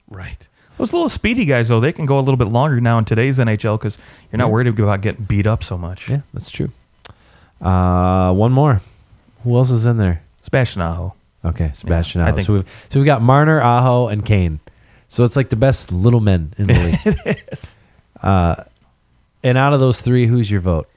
[0.09, 0.47] right.
[0.77, 3.37] Those little speedy guys though, they can go a little bit longer now in today's
[3.37, 3.97] NHL because
[4.31, 6.09] you're not worried about getting beat up so much.
[6.09, 6.69] Yeah, that's true.
[7.61, 8.81] Uh, one more.
[9.43, 10.23] Who else is in there?
[10.41, 11.13] Sebastian Aho.
[11.45, 12.35] Okay, Sebastian I Aho.
[12.35, 14.59] think- so, we've, so we've got Marner, Aho, and Kane.
[15.09, 16.73] So it's like the best little men in the
[17.05, 17.17] league.
[17.25, 17.75] it is.
[18.23, 20.89] and out of those three, who's your vote?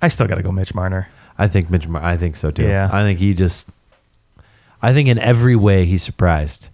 [0.00, 1.08] I still got to go Mitch Marner.
[1.36, 1.88] I think Mitch.
[1.88, 2.62] Mar- I think so too.
[2.64, 2.88] Yeah.
[2.92, 3.68] I think he just.
[4.80, 6.68] I think in every way he surprised.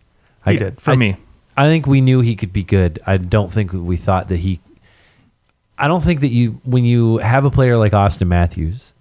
[0.45, 1.17] He I did, for I- me.
[1.57, 3.01] I think we knew he could be good.
[3.07, 4.61] I don't think we thought that he.
[5.79, 8.93] I don't think that you when you have a player like Auston Matthews,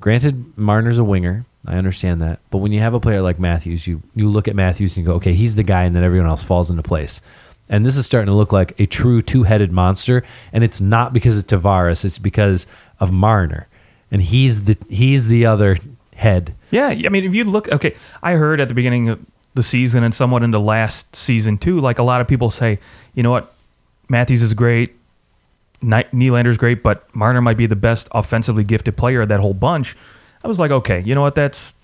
[0.00, 1.44] granted Marner's a winger.
[1.66, 4.56] I understand that, but when you have a player like Matthews, you you look at
[4.56, 7.20] Matthews and you go, okay, he's the guy, and then everyone else falls into place.
[7.68, 11.36] And this is starting to look like a true two-headed monster, and it's not because
[11.36, 12.66] of Tavares; it's because
[13.00, 13.68] of Marner,
[14.10, 15.76] and he's the he's the other
[16.14, 16.54] head.
[16.70, 19.24] Yeah, I mean, if you look, okay, I heard at the beginning of
[19.58, 22.78] the season and somewhat into last season too, like a lot of people say,
[23.12, 23.52] you know what,
[24.08, 24.94] Matthews is great,
[25.82, 29.96] Nylander's great, but Marner might be the best offensively gifted player of that whole bunch.
[30.44, 31.74] I was like, okay, you know what, that's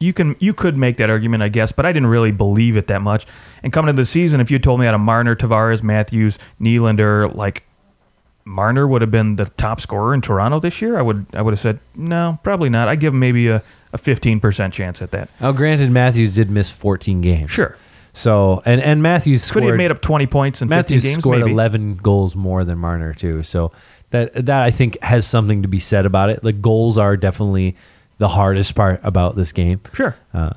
[0.00, 2.86] you can you could make that argument, I guess, but I didn't really believe it
[2.86, 3.26] that much.
[3.62, 7.34] And coming into the season, if you told me out of Marner, Tavares, Matthews, Nylander,
[7.34, 7.64] like
[8.48, 11.52] Marner would have been the top scorer in Toronto this year, I would I would
[11.52, 12.88] have said no, probably not.
[12.88, 15.28] I give him maybe a a fifteen percent chance at that.
[15.40, 17.50] Now, granted, Matthews did miss 14 games.
[17.50, 17.76] Sure.
[18.14, 21.22] So and and Matthews Could he have made up twenty points in Matthews fifteen games?
[21.22, 21.52] scored maybe.
[21.52, 23.42] 11 goals more than Marner too.
[23.42, 23.70] So
[24.10, 26.42] that that I think has something to be said about it.
[26.42, 27.76] The goals are definitely
[28.16, 29.80] the hardest part about this game.
[29.92, 30.16] Sure.
[30.32, 30.54] Uh,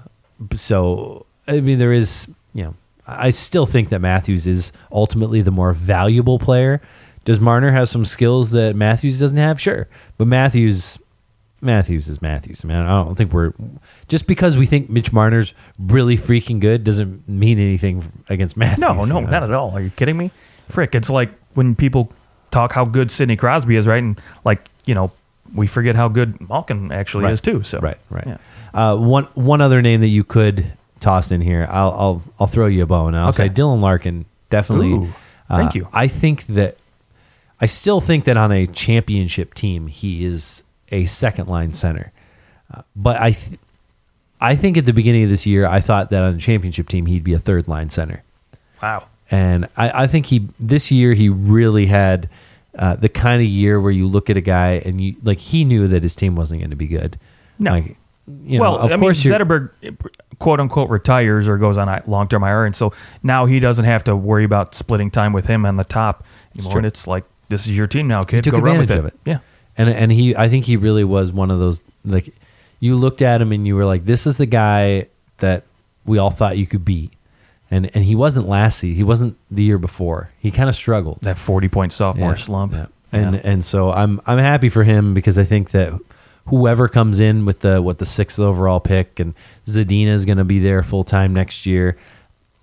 [0.55, 2.73] so I mean, there is you know
[3.05, 6.81] I still think that Matthews is ultimately the more valuable player.
[7.25, 9.59] Does Marner have some skills that Matthews doesn't have?
[9.59, 10.97] Sure, but Matthews.
[11.63, 12.87] Matthews is Matthews, man.
[12.87, 13.53] I don't think we're
[14.07, 18.79] just because we think Mitch Marner's really freaking good doesn't mean anything against Matthews.
[18.79, 19.29] No, no, you know?
[19.29, 19.69] not at all.
[19.69, 20.31] Are you kidding me?
[20.69, 22.11] Frick, it's like when people
[22.49, 24.01] talk how good Sidney Crosby is, right?
[24.01, 25.11] And like you know,
[25.53, 27.33] we forget how good Malkin actually Right.
[27.33, 27.61] is too.
[27.61, 28.25] So Right, right.
[28.25, 28.37] Yeah.
[28.73, 30.65] Uh, one one other name that you could
[30.99, 31.67] toss in here.
[31.69, 33.13] I'll I'll I'll throw you a bone.
[33.13, 33.49] I'll Okay.
[33.49, 34.25] say Dylan Larkin.
[34.49, 34.93] Definitely.
[34.93, 35.13] Ooh,
[35.47, 35.87] uh, thank you.
[35.93, 36.77] I think that
[37.61, 42.11] I still think that on a championship team, he is a second line center.
[42.73, 43.59] Uh, but I, th-
[44.41, 47.05] I think at the beginning of this year, I thought that on a championship team,
[47.05, 48.23] he'd be a third line center.
[48.81, 49.07] Wow.
[49.29, 52.29] And I, I think he this year he really had
[52.77, 55.63] uh, the kind of year where you look at a guy and you like he
[55.63, 57.17] knew that his team wasn't going to be good.
[57.59, 57.71] No.
[57.73, 57.97] Like,
[58.43, 59.71] you know, well, of I course mean, Zetterberg,
[60.39, 62.93] quote unquote, retires or goes on a long term IR, and so
[63.23, 66.77] now he doesn't have to worry about splitting time with him on the top anymore.
[66.77, 68.43] And it's like this is your team now, kid.
[68.43, 68.99] took Go run with advantage it.
[68.99, 69.19] of it.
[69.25, 69.37] Yeah,
[69.77, 72.33] and and he I think he really was one of those like
[72.79, 75.63] you looked at him and you were like this is the guy that
[76.05, 77.11] we all thought you could beat.
[77.69, 78.93] And and he wasn't Lassie.
[78.95, 80.31] He wasn't the year before.
[80.39, 81.19] He kind of struggled.
[81.21, 82.73] that forty point sophomore Yeah, slump.
[82.73, 82.87] yeah.
[83.13, 83.41] And Yeah.
[83.45, 85.93] and so I'm I'm happy for him because I think that
[86.47, 89.35] whoever comes in with the what the sixth overall pick and
[89.67, 91.95] Zadina is going to be there full time next year.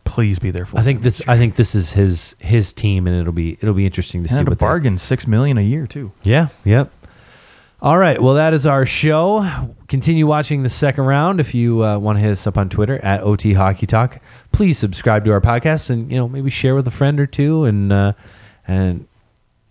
[0.09, 0.79] Please be there for.
[0.79, 3.85] I think this I think this is his his team and it'll be it'll be
[3.85, 6.13] interesting to see and a what they- bargain six million a year too.
[6.23, 6.91] Yeah, yep.
[7.81, 9.47] All right, well that is our show.
[9.87, 11.39] Continue watching the second round.
[11.39, 14.79] If you uh, want to hit us up on Twitter at OT Hockey Talk, please
[14.79, 17.93] subscribe to our podcast and you know maybe share with a friend or two and
[17.93, 18.13] uh,
[18.67, 19.07] and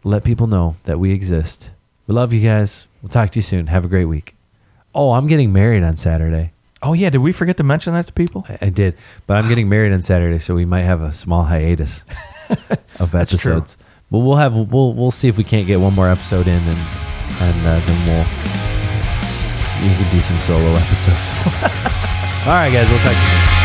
[0.03, 1.71] let people know that we exist.
[2.05, 2.87] We love you guys.
[3.01, 3.67] We'll talk to you soon.
[3.67, 4.35] Have a great week.
[4.95, 6.51] Oh, I'm getting married on Saturday.
[6.83, 8.45] Oh yeah, did we forget to mention that to people?
[8.47, 11.43] I, I did, but I'm getting married on Saturday, so we might have a small
[11.43, 12.05] hiatus
[12.99, 13.53] of That's true.
[13.53, 13.77] episodes.
[14.11, 16.77] But we'll have we'll we'll see if we can't get one more episode in, and
[17.41, 18.25] and uh, then we'll
[19.83, 21.41] we can do some solo episodes.
[22.47, 23.56] All right, guys, we'll talk to you.